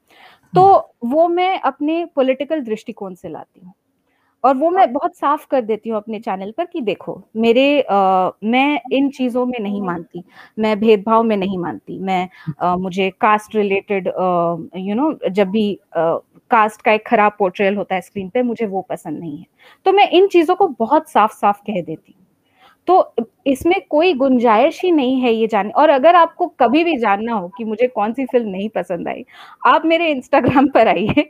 तो 0.54 0.64
वो 1.06 1.28
मैं 1.30 1.60
अपने 1.62 2.04
पॉलिटिकल 2.16 2.62
दृष्टिकोण 2.62 3.14
से 3.16 3.30
लाती 3.30 3.60
हूँ। 3.60 3.74
और 4.44 4.56
वो 4.58 4.70
मैं 4.72 4.92
बहुत 4.94 5.16
साफ़ 5.18 5.46
कर 5.52 5.62
देती 5.62 5.90
हूँ 5.90 5.98
अपने 5.98 6.20
चैनल 6.20 6.52
पर 6.58 6.66
कि 6.66 6.82
देखो 6.82 7.22
मेरे 7.38 7.82
आ, 7.82 8.30
मैं 8.44 8.80
इन 8.94 9.10
चीज़ों 9.12 9.46
में 9.46 9.60
नहीं 9.60 9.82
मानती 9.84 10.24
मैं 10.60 10.80
भेदभाव 10.80 11.24
में 11.24 11.36
नहीं 11.38 11.58
मानती 11.58 11.98
मैं 12.02 12.28
आ, 12.62 12.76
मुझे 12.78 13.10
कास्ट 13.22 13.56
रिलेटेड 13.56 14.08
यू 14.08 14.96
नो 14.96 15.14
जब 15.32 15.50
भी 15.52 15.74
आ, 15.98 16.14
कास्ट 16.52 16.82
का 16.82 16.92
एक 16.94 17.06
खराब 17.08 17.36
पोर्ट्रेल 17.40 17.76
होता 17.76 17.96
है 17.96 18.02
स्क्रीन 18.02 18.30
पे 18.30 18.42
मुझे 18.44 18.66
वो 18.68 18.82
पसंद 18.90 19.20
नहीं 19.20 19.38
है। 19.38 19.46
तो 19.86 19.92
मैं 19.94 20.10
इन 20.12 20.28
चीज़ों 20.30 20.56
को 20.56 20.68
बहुत 20.80 21.10
साफ़ 21.10 21.34
साफ़ 21.34 21.60
कह 21.68 21.82
देती 21.82 22.14
हूँ। 22.14 22.20
तो 22.88 23.16
इसमें 23.48 23.76
कोई 23.90 24.14
गुंजाइश 24.16 24.82
ही 24.84 24.92
नहीं 24.92 25.22
है 25.22 25.34
ये 25.34 25.48
जानने 25.48 25.72
और 25.74 25.90
अगर 25.90 26.16
आपको 26.16 26.48
कभी 26.60 26.84
भी 26.84 26.98
जानना 27.00 27.34
हो 27.34 27.48
कि 27.58 27.64
मुझे 27.66 27.88
कौन 27.90 28.14
सी 28.14 28.26
फ़िल्म 28.28 28.50
नहीं 28.50 28.70
पसंद 28.72 29.08
आई 29.10 29.26
आप 29.68 29.86
मेरे 29.86 30.10
इंस्टाग्राम 30.12 30.68
पर 30.72 30.88
आइए। 30.90 31.30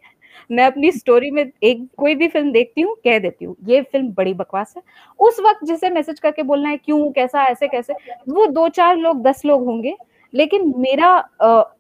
मैं 0.50 0.65
अपनी 0.65 0.91
स्टोरी 0.91 1.32
में 1.32 1.44
एक, 1.63 1.88
कोई 1.98 2.15
भी 2.15 2.28
फ़िल्म 2.28 2.52
देखती 2.52 2.82
हूँ, 2.82 2.96
कह 2.98 3.20
देती 3.20 3.46
हूँ, 3.46 3.56
ये 3.67 3.82
फ़िल्म 3.84 4.13
बड़ी 4.13 4.34
बकवास 4.36 4.74
है। 4.78 4.84
उस 5.20 5.39
वक्त 5.41 5.65
जिसे 5.65 5.89
मैसेज 5.89 6.20
करके 6.20 6.44
बोलना 6.44 6.70
है, 6.70 6.78
क्यों, 6.78 7.12
कैसा 7.12 7.44
ऐसे 7.46 7.67
कैसे? 7.67 7.94
वो 8.30 8.46
दो 8.48 8.67
चार 8.70 8.96
लोग, 8.98 9.22
दस 9.24 9.41
लोग 9.46 9.65
होंगे, 9.65 9.96
लेकिन 10.34 10.74
मेरा 10.78 11.17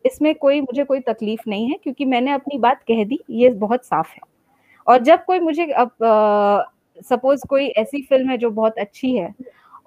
इसमें 0.05 0.33
कोई, 0.35 0.61
मुझे 0.61 0.83
कोई 0.83 0.99
तकलीफ़ 1.01 1.41
नहीं 1.47 1.69
है, 1.69 1.77
क्योंकि 1.83 2.05
मैंने 2.05 2.31
अपनी 2.31 2.57
बात 2.59 2.83
कह 2.83 3.03
दी, 3.05 3.19
ये 3.31 3.49
बहुत 3.49 3.85
साफ़ 3.85 4.09
है। 4.09 4.21
और 4.87 5.01
जब 5.01 5.23
कोई 5.25 5.39
मुझे 5.39 5.65
अब 5.73 5.91
सपोज़ 7.01 7.45
कोई 7.49 7.67
ऐसी 7.69 8.01
फ़िल्म 8.03 8.29
है 8.29 8.37
जो 8.37 8.49
बहुत 8.51 8.77
अच्छी 8.79 9.15
है, 9.15 9.33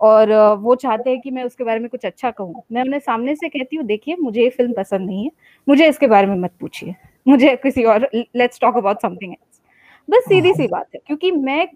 और 0.00 0.32
वो 0.60 0.74
चाहते 0.74 1.10
हैं 1.10 1.20
कि 1.20 1.30
मैं 1.30 1.44
उसके 1.44 1.64
बारे 1.64 1.80
में 1.80 1.88
कुछ 1.88 2.04
अच्छा 2.06 2.30
कहूँ, 2.30 2.62
मैं 2.72 2.82
उन्हें 2.82 3.00
सामने 3.00 3.34
से 3.36 3.48
कहती 3.48 3.76
हूँ, 3.76 3.84
देखिए, 3.86 4.16
मुझे 4.20 4.42
ये 4.42 4.50
फ़िल्म 4.50 4.72
पसंद 4.72 5.06
नहीं 5.06 5.24
है, 5.24 5.30
मुझे 5.66 5.88
इसके 5.88 6.06
बारे 6.06 6.26
में 6.26 6.36
मत 6.36 6.52
पूछिए। 6.60 6.94
मुझे 7.26 7.54
किसी 7.56 7.84
और 7.84 8.08
let's 8.14 8.60
talk 8.60 8.76
about 8.76 9.02
something 9.02 9.32
else 9.32 9.60
बस 10.08 10.24
सीधी 10.28 10.52
सी 10.54 10.66
बात 10.66 10.86
है 10.94 11.00
क्योंकि 11.06 11.30
मैं 11.30 11.66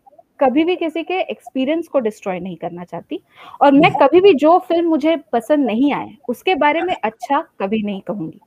कभी 0.41 0.65
भी 0.65 0.75
किसी 0.77 1.03
के 1.03 1.21
एक्सपीरियंस 1.21 1.89
को 1.89 1.99
डिस्ट्रॉय 2.01 2.39
नहीं 2.41 2.57
करना 2.57 2.85
चाहती 2.85 3.21
और 3.63 3.73
मैं 3.73 3.91
कभी 3.93 4.21
भी 4.21 4.33
जो 4.35 4.59
फ़िल्म 4.59 4.89
मुझे 4.89 5.17
पसंद 5.33 5.67
नहीं 5.67 5.93
आए 5.93 6.17
उसके 6.29 6.55
बारे 6.55 6.83
में 6.83 6.95
अच्छा 6.95 7.41
कभी 7.61 7.83
नहीं 7.83 8.01
कहूँगी। 8.01 8.41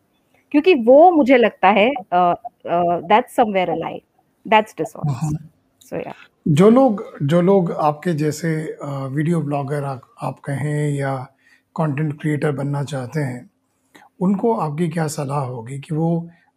क्योंकि 0.54 0.74
वो 0.84 1.12
मुझे 1.12 1.38
लगता 1.38 1.70
है 1.70 1.90
that's 2.14 3.36
somewhere 3.36 3.70
a 3.70 3.76
lie 3.76 4.02
that's 4.46 4.76
dishonest 4.78 5.42
so 5.86 5.98
yeah 5.98 6.14
जो 6.46 6.70
लोग 6.70 7.04
जो 7.24 7.42
लोग 7.42 7.72
आपके 7.72 8.14
जैसे 8.14 8.56
वीडियो 8.84 9.42
ब्लॉगर 9.42 9.84
आप, 9.84 10.02
आप 10.22 10.40
कहें 10.40 10.90
या 10.90 11.16
कंटेंट 11.76 12.20
क्रिएटर 12.22 12.52
बनना 12.52 12.84
चाहते 12.84 13.20
हैं 13.20 13.50
उनको 14.20 14.54
आपकी 14.56 14.88
क्या 14.90 15.08
सलाह 15.08 15.44
होगी 15.46 15.80
कि 15.80 15.96
वो 15.96 16.10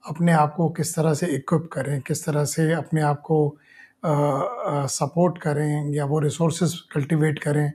अपने 0.04 0.32
आप 0.32 0.54
को 0.56 0.68
किस 0.70 0.94
तरह 0.94 1.14
से 1.14 1.26
इक्विप 1.36 1.68
करें 1.72 2.00
किस 2.06 2.24
तरह 2.24 2.44
से 2.46 2.72
अपने 2.74 3.00
आप 3.02 3.20
को 3.26 3.38
सपोर्ट 4.94 5.38
करें 5.42 5.92
या 5.94 6.04
वो 6.06 6.18
रिसोर्सेज 6.20 6.74
कल्टीवेट 6.94 7.38
करें 7.38 7.70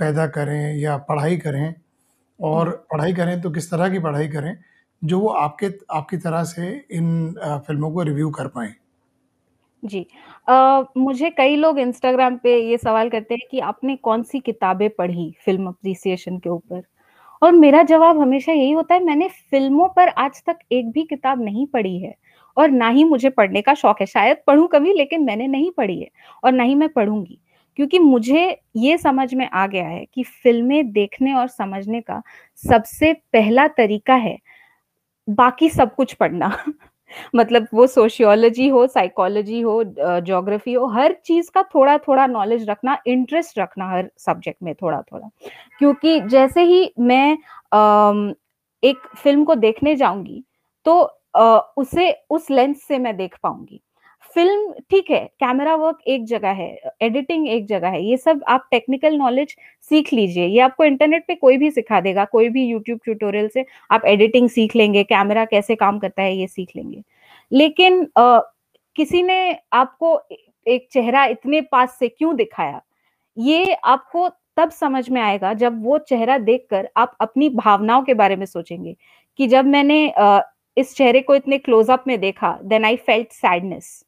पैदा 0.00 0.26
करें 0.36 0.74
या 0.78 0.96
पढ़ाई 1.10 1.36
करें। 1.38 1.74
और 2.38 2.70
पढ़ाई 2.92 3.12
करें 3.14 3.40
तो 3.42 3.50
किस 3.50 3.70
तरह 3.70 3.88
की 3.90 3.98
पढ़ाई 4.00 4.28
करें 4.28 4.56
जो 5.02 5.20
वो 5.20 5.28
आपके 5.38 5.70
आपकी 5.96 6.16
तरह 6.18 6.44
से 6.46 6.68
इन 6.92 7.34
आ, 7.44 7.58
फ़िल्मों 7.58 7.90
को 7.92 8.02
रिव्यू 8.04 8.30
कर 8.32 8.48
पाएँ। 8.48 8.74
जी। 9.82 10.06
आ, 10.48 10.82
मुझे 10.96 11.30
कई 11.30 11.56
लोग 11.56 11.78
इंस्टाग्राम 11.78 12.36
पे 12.42 12.56
ये 12.70 12.76
सवाल 12.78 13.08
करते 13.10 13.34
हैं 13.34 13.48
कि 13.50 13.60
आपने 13.62 13.96
कौन 13.98 14.22
सी 14.22 14.40
किताबें 14.40 14.88
पढ़ी 14.90 15.30
फ़िल्म 15.44 15.68
अप्रिसिएशन 15.68 16.38
के 16.38 16.50
ऊपर? 16.50 16.82
और 17.42 17.52
मेरा 17.54 17.82
जवाब 17.84 18.20
हमेशा 18.20 18.52
यही 18.52 18.70
होता 18.72 18.94
है 18.94 19.04
मैंने 19.04 19.28
फ़िल्मों 19.50 19.88
पर 19.88 20.08
आज 20.08 20.42
तक 20.46 20.58
एक 20.72 20.90
भी 20.92 21.04
किताब 21.04 21.42
नहीं 21.42 21.66
पढ़ी 21.66 21.98
है 21.98 22.14
और 22.56 22.70
ना 22.70 22.88
ही 22.88 23.04
मुझे 23.04 23.30
पढ़ने 23.30 23.62
का 23.62 23.74
शौक 23.74 24.00
है। 24.00 24.06
शायद 24.06 24.36
पढ़ूं 24.46 24.66
कभी 24.68 24.92
लेकिन 24.94 25.24
मैंने 25.24 25.46
नहीं 25.48 25.70
पढ़ी 25.72 26.00
है 26.00 26.08
और 26.44 26.52
ना 26.52 26.62
ही 26.64 26.74
मैं 26.74 26.88
पढ़ूँगी 26.88 27.38
क्योंकि 27.78 27.98
मुझे 27.98 28.44
ये 28.76 28.96
समझ 28.98 29.32
में 29.34 29.48
आ 29.48 29.66
गया 29.66 29.86
है 29.88 30.04
कि 30.06 30.22
फ़िल्में 30.22 30.92
देखने 30.92 31.34
और 31.34 31.48
समझने 31.48 32.00
का 32.00 32.22
सबसे 32.62 33.12
पहला 33.32 33.66
तरीका 33.70 34.14
है, 34.16 34.38
बाकी 35.28 35.68
सब 35.70 35.94
कुछ 35.94 36.14
पढ़ना। 36.14 36.52
मतलब 37.34 37.66
वो 37.74 37.86
सोशियोलॉजी 37.86 38.68
हो, 38.68 38.86
साइकोलॉजी 38.86 39.60
हो, 39.60 39.82
जोग्राफी 39.98 40.72
हो, 40.72 40.86
हर 40.90 41.16
चीज़ 41.24 41.50
का 41.54 41.62
थोड़ा-थोड़ा 41.74 42.26
नॉलेज 42.28 42.68
रखना, 42.70 42.98
इंटरेस्ट 43.06 43.58
रखना 43.58 43.90
हर 43.90 44.10
सब्जेक्ट 44.18 44.62
में 44.62 44.74
थोड़ा-थोड़ा। 44.74 45.28
क्योंकि 45.78 46.20
जैसे 46.28 46.62
ही 46.64 46.92
मैं 47.00 47.32
एक 48.82 49.08
फ़िल्म 49.18 49.44
को 49.44 49.54
देखने 49.56 49.94
जाऊँगी 49.96 50.42
तो 50.86 51.00
उसे 51.78 52.10
उस 52.30 52.50
लेंस 52.50 52.82
से 52.88 52.98
मैं 52.98 53.16
देख 53.16 53.36
पाऊँगी। 53.42 53.80
फ़िल्म 54.38 54.72
ठीक 54.90 55.10
है 55.10 55.18
कैमरा 55.40 55.74
वर्क 55.74 55.98
एक 56.06 56.24
जगह 56.24 56.48
है 56.48 56.92
एडिटिंग 57.02 57.48
एक 57.48 57.66
जगह 57.66 57.88
है 57.88 58.04
ये 58.04 58.16
सब 58.16 58.42
आप 58.48 58.68
टेक्निकल 58.70 59.16
नॉलेज 59.16 59.56
सीख 59.90 60.12
लीजिए 60.12 60.46
ये 60.46 60.60
आपको 60.60 60.84
इंटरनेट 60.84 61.26
पे 61.26 61.34
कोई 61.34 61.56
भी 61.56 61.70
सिखा 61.70 62.00
देगा 62.00 62.24
कोई 62.24 62.48
भी 62.48 62.64
यूट्यूब 62.64 63.00
ट्यूटोरियल 63.04 63.48
से 63.48 63.64
आप 63.90 64.04
एडिटिंग 64.06 64.48
सीख 64.48 64.76
लेंगे 64.76 65.04
कैमरा 65.04 65.44
कैसे 65.44 65.74
काम 65.74 65.98
करता 65.98 66.22
है 66.22 66.36
ये 66.36 66.46
सीख 66.46 66.68
लेंगे। 66.76 67.02
लेकिन 67.52 68.06
आ, 68.18 68.40
किसी 68.96 69.22
ने 69.22 69.56
आपको 69.72 70.20
एक 70.66 70.88
चेहरा 70.92 71.24
इतने 71.24 71.60
पास 71.60 71.98
से 71.98 72.08
क्यों 72.08 72.36
दिखाया 72.36 72.82
ये 73.38 73.74
आपको 73.74 74.28
तब 74.56 74.70
समझ 74.70 75.10
में 75.10 75.20
आएगा 75.20 75.54
जब 75.54 75.84
वो 75.84 75.98
चेहरा 75.98 76.38
देखकर 76.38 76.88
आप 76.96 77.16
अपनी 77.20 77.48
भावनाओं 77.48 78.02
के 78.02 78.14
बारे 78.14 78.36
में 78.36 78.46
सोचेंगे 78.46 78.96
कि 79.36 79.46
जब 79.46 79.64
मैंने 79.64 80.10
आ, 80.10 80.40
इस 80.76 80.96
चेहरे 80.96 81.20
को 81.20 81.34
इतने 81.34 81.58
क्लोजअप 81.58 82.04
में 82.06 82.20
देखा 82.20 82.58
देन 82.64 82.84
आई 82.84 82.96
फेल्ट 82.96 83.32
सैडनेस 83.32 84.04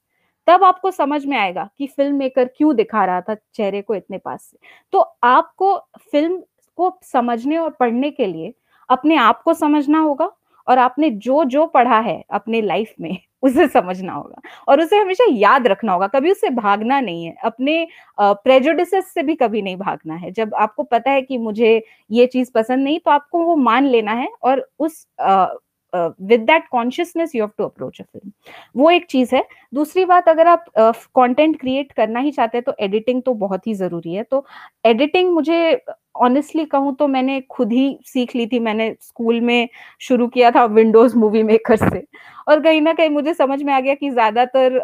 तब 0.51 0.65
आपको 0.65 0.91
समझ 0.91 1.25
में 1.27 1.37
आएगा 1.39 1.69
कि 1.79 1.87
फ़िल्म 1.89 2.17
मेकर 2.17 2.45
क्यों 2.49 2.75
दिखा 2.77 3.05
रहा 3.05 3.21
था 3.23 3.35
चेहरे 3.55 3.83
को 3.83 3.95
इतने 3.95 4.19
पास 4.19 4.43
से। 4.43 4.59
तो 4.93 5.01
आपको 5.25 5.77
फ़िल्म 6.13 6.43
को 6.79 6.99
समझने 7.05 7.59
और 7.59 7.71
पढ़ने 7.81 8.11
के 8.11 8.27
लिए 8.27 8.53
अपने 8.89 9.17
आप 9.19 9.43
को 9.45 9.55
समझना 9.55 9.99
होगा 10.01 10.31
और 10.67 10.79
आपने 10.79 11.11
जो 11.13 11.45
जो 11.47 11.67
पढ़ा 11.69 11.99
है 12.01 12.23
अपने 12.33 12.63
लाइफ 12.63 12.95
में, 13.01 13.19
उसे 13.43 13.67
समझना 13.69 14.13
होगा 14.15 14.41
और 14.69 14.81
उसे 14.81 14.99
हमेशा 14.99 15.25
याद 15.31 15.67
रखना 15.67 15.93
होगा। 15.93 16.07
कभी 16.09 16.31
उससे 16.33 16.51
भागना 16.53 17.01
नहीं 17.01 17.25
है। 17.27 17.35
अपने 17.45 17.87
प्रेजुडिस 18.21 18.91
से 19.15 19.23
भी 19.23 19.35
कभी 19.37 19.63
नहीं 19.63 19.77
भागना 19.77 20.15
है। 20.17 20.31
जब 20.33 20.55
आपको 20.57 20.83
पता 20.85 21.11
है 21.11 21.23
कि 21.23 21.39
मुझे 21.39 21.83
ये 22.11 22.27
चीज़ 22.27 22.51
पसंद 22.55 22.85
नहीं 22.85 22.99
तो 23.01 23.11
आपको 23.11 23.45
वो 23.45 23.57
मान 23.59 23.87
लेना 23.87 24.13
है 24.15 24.29
और 24.45 24.69
उस 24.81 25.07
with 25.95 26.41
that 26.41 26.69
consciousness 26.71 27.35
you 27.35 27.43
have 27.43 27.51
to 27.59 27.65
approach 27.65 28.01
a 28.01 28.05
film 28.05 28.33
वो 28.77 28.91
एक 28.91 29.07
चीज़ 29.07 29.35
है। 29.35 29.45
दूसरी 29.75 30.05
बात 30.05 30.29
अगर 30.29 30.47
आप 30.47 30.65
कंटेंट 30.79 31.55
uh, 31.55 31.61
क्रिएट 31.61 31.93
करना 31.93 32.21
ही 32.21 32.31
चाहते 32.33 32.59
हैं 32.59 32.65
तो 32.65 32.75
एडिटिंग 32.81 33.23
तो 33.23 33.35
बहुत 33.37 33.67
ही 33.67 33.75
ज़रूरी 33.75 34.15
है। 34.15 34.23
तो 34.23 34.45
एडिटिंग 34.85 35.33
मुझे 35.35 35.81
ऑनेस्टली 36.15 36.65
कहूँ 36.65 36.95
तो 36.97 37.07
मैंने 37.09 37.41
खुद 37.51 37.73
ही 37.73 37.99
सीख 38.07 38.35
ली 38.37 38.47
थी, 38.47 38.59
मैंने 38.61 38.95
स्कूल 39.01 39.41
में 39.41 39.69
शुरू 40.01 40.27
किया 40.29 40.51
था 40.51 40.65
विंडोज़ 40.67 41.17
मूवी 41.17 41.43
मेकर 41.43 41.77
से। 41.79 42.05
और 42.49 42.61
कहीं 42.61 42.81
ना 42.81 42.93
कहीं 42.93 43.09
मुझे 43.11 43.35
समझ 43.35 43.63
में 43.63 43.73
आ 43.73 43.79
गया 43.81 43.95
कि 43.95 44.11
ज़्यादातर 44.11 44.79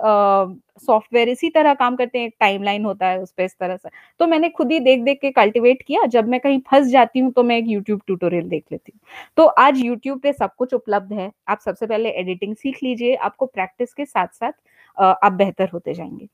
सॉफ्टवेयर 0.81 1.29
इसी 1.29 1.49
तरह 1.51 1.75
काम 1.75 1.97
करते 1.97 2.19
हैं 2.19 2.31
टाइमलाइन 2.41 2.85
होता 2.85 3.07
है 3.07 3.21
उस 3.21 3.33
पर 3.33 3.43
इस 3.45 3.55
तरह 3.61 3.77
से। 3.77 3.89
तो 4.21 4.27
मैंने 4.27 4.49
खुद 4.49 4.73
ही 4.73 4.81
देख 4.81 5.03
देख 5.03 5.19
के 5.21 5.31
कल्टिवेट 5.33 5.83
किया, 5.83 6.05
जब 6.07 6.29
मैं 6.29 6.41
कहीं 6.41 6.61
फंस 6.71 6.87
जाती 6.89 7.19
हूँ 7.19 7.33
तो 7.33 7.43
मैं 7.43 7.57
एक 7.59 7.65
यूट्यूब 7.69 8.01
ट्यूटोरियल 8.07 8.49
देख 8.49 8.65
लेती 8.73 8.93
हूँ। 8.95 9.01
तो 9.37 9.47
आज 9.47 9.79
यूट्यूब 9.79 10.21
पे 10.21 10.33
सब 10.33 10.55
कुछ 10.59 10.75
उपलब्ध 10.75 11.13
है, 11.13 11.31
आप 11.49 11.61
सबसे 11.61 11.87
पहले 11.87 12.11
एडिटिंग 12.11 12.55
सीख 12.57 12.83
लीजिए, 12.83 13.15
आपको 13.17 13.47
प्रैक्टिस 13.47 13.95
के 13.95 14.05
साथ 14.07 14.29
साथ 14.35 14.53
आप 14.97 15.33
बेहतर 15.33 15.69
होते 15.73 15.95
जाएँगे। 15.95 16.29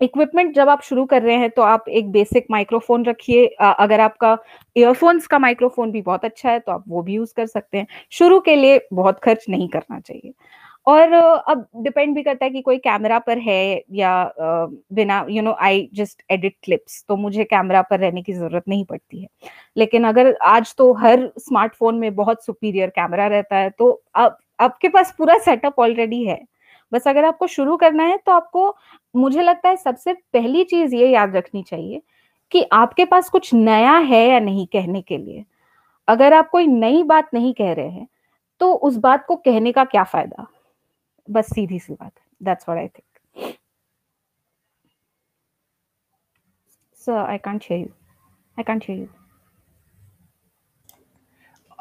इक्विपमेंट 0.00 0.54
जब 0.54 0.68
आप 0.68 0.82
शुरू 0.82 1.04
कर 1.06 1.22
रहे 1.22 1.36
हैं 1.36 1.50
तो 1.50 1.62
आप 1.62 1.88
एक 1.90 2.10
बेसिक 2.12 2.46
माइक्रोफोन 2.50 3.04
रखिए। 3.04 3.46
अगर 3.60 4.00
आपका 4.00 4.36
ईयरफोन्स 4.76 5.26
का 5.26 5.38
माइक्रोफोन 5.38 5.90
भी 5.92 6.02
बहुत 6.02 6.24
अच्छा 6.24 6.50
है 6.50 6.58
तो 6.60 6.72
आप 6.72 6.84
वो 6.88 7.02
भी 7.02 7.14
यूज़ 7.14 7.34
कर 7.36 7.46
सकते 7.46 7.78
हैं। 7.78 7.86
शुरू 8.12 8.40
के 8.40 8.56
लिए 8.56 8.80
बहुत 8.92 9.18
खर्च 9.24 9.44
नहीं 9.48 9.68
करना 9.68 10.00
चाहिए। 10.00 10.32
और 10.86 11.12
अब 11.12 11.66
डिपेंड 11.76 12.14
भी 12.14 12.22
करता 12.22 12.44
है 12.44 12.50
कि 12.50 12.60
कोई 12.62 12.78
कैमरा 12.78 13.18
पर 13.20 13.38
है 13.38 13.82
या 13.92 14.12
बिना 14.38 15.24
you 15.30 15.42
know 15.42 15.52
I 15.62 15.88
just 15.94 16.22
edit 16.30 16.54
clips 16.64 17.04
तो 17.08 17.16
मुझे 17.16 17.44
कैमरा 17.44 17.82
पर 17.82 18.00
रहने 18.00 18.22
की 18.22 18.32
ज़रूरत 18.32 18.64
नहीं 18.68 18.84
पड़ती 18.84 19.20
है। 19.22 19.28
लेकिन 19.76 20.04
अगर 20.04 20.34
आज 20.44 20.74
तो 20.78 20.92
हर 20.94 21.30
स्मार्टफ़ोन 21.38 21.98
में 21.98 22.14
बहुत 22.14 22.44
सुपीरियर 22.44 22.90
कैमरा 22.90 23.26
रहता 23.28 23.56
है 23.56 23.70
तो 23.70 23.90
अब, 24.14 24.36
आपके 24.60 24.88
पास 24.88 25.14
पूरा 25.18 25.38
सेटअप 25.40 25.78
ऑलरेडी 25.80 26.24
है। 26.24 26.40
बस 26.92 27.08
अगर 27.08 27.24
आपको 27.24 27.46
शुरू 27.46 27.76
करना 27.76 28.04
है 28.04 28.16
तो 28.16 28.32
आपको 28.32 28.76
मुझे 29.16 29.42
लगता 29.42 29.68
है 29.68 29.76
सबसे 29.76 30.12
पहली 30.32 30.64
चीज़ 30.64 30.94
ये 30.94 31.08
याद 31.10 31.36
रखनी 31.36 31.62
चाहिए 31.62 32.02
कि 32.50 32.62
आपके 32.72 33.04
पास 33.04 33.28
कुछ 33.30 33.52
नया 33.54 33.96
है 33.96 34.26
या 34.28 34.38
नहीं 34.40 34.66
कहने 34.66 35.02
के 35.02 35.18
लिए। 35.18 35.44
अगर 36.08 36.34
आप 36.34 36.48
कोई 36.50 36.66
नई 36.66 37.02
बात 37.02 37.30
नहीं 37.34 37.52
कह 37.54 37.72
रहे 37.72 37.90
हैं 37.90 38.08
तो 38.60 38.72
उस 38.74 38.96
बात 38.96 39.24
को 39.26 39.36
कहने 39.36 39.72
का 39.72 39.84
क्या 39.84 40.04
फ़ायदा? 40.04 40.46
बस 41.30 41.52
सीधी 41.54 41.78
सी 41.78 41.92
बात 41.92 42.12
that's 42.42 42.68
what 42.68 42.80
I 42.80 42.88
think 42.88 43.54
so 47.04 47.16
I 47.16 47.38
can't 47.38 47.64
hear 47.70 47.80
you 47.80 47.86
I 48.58 48.62
can't 48.62 48.84
hear 48.88 49.00
you 49.00 49.06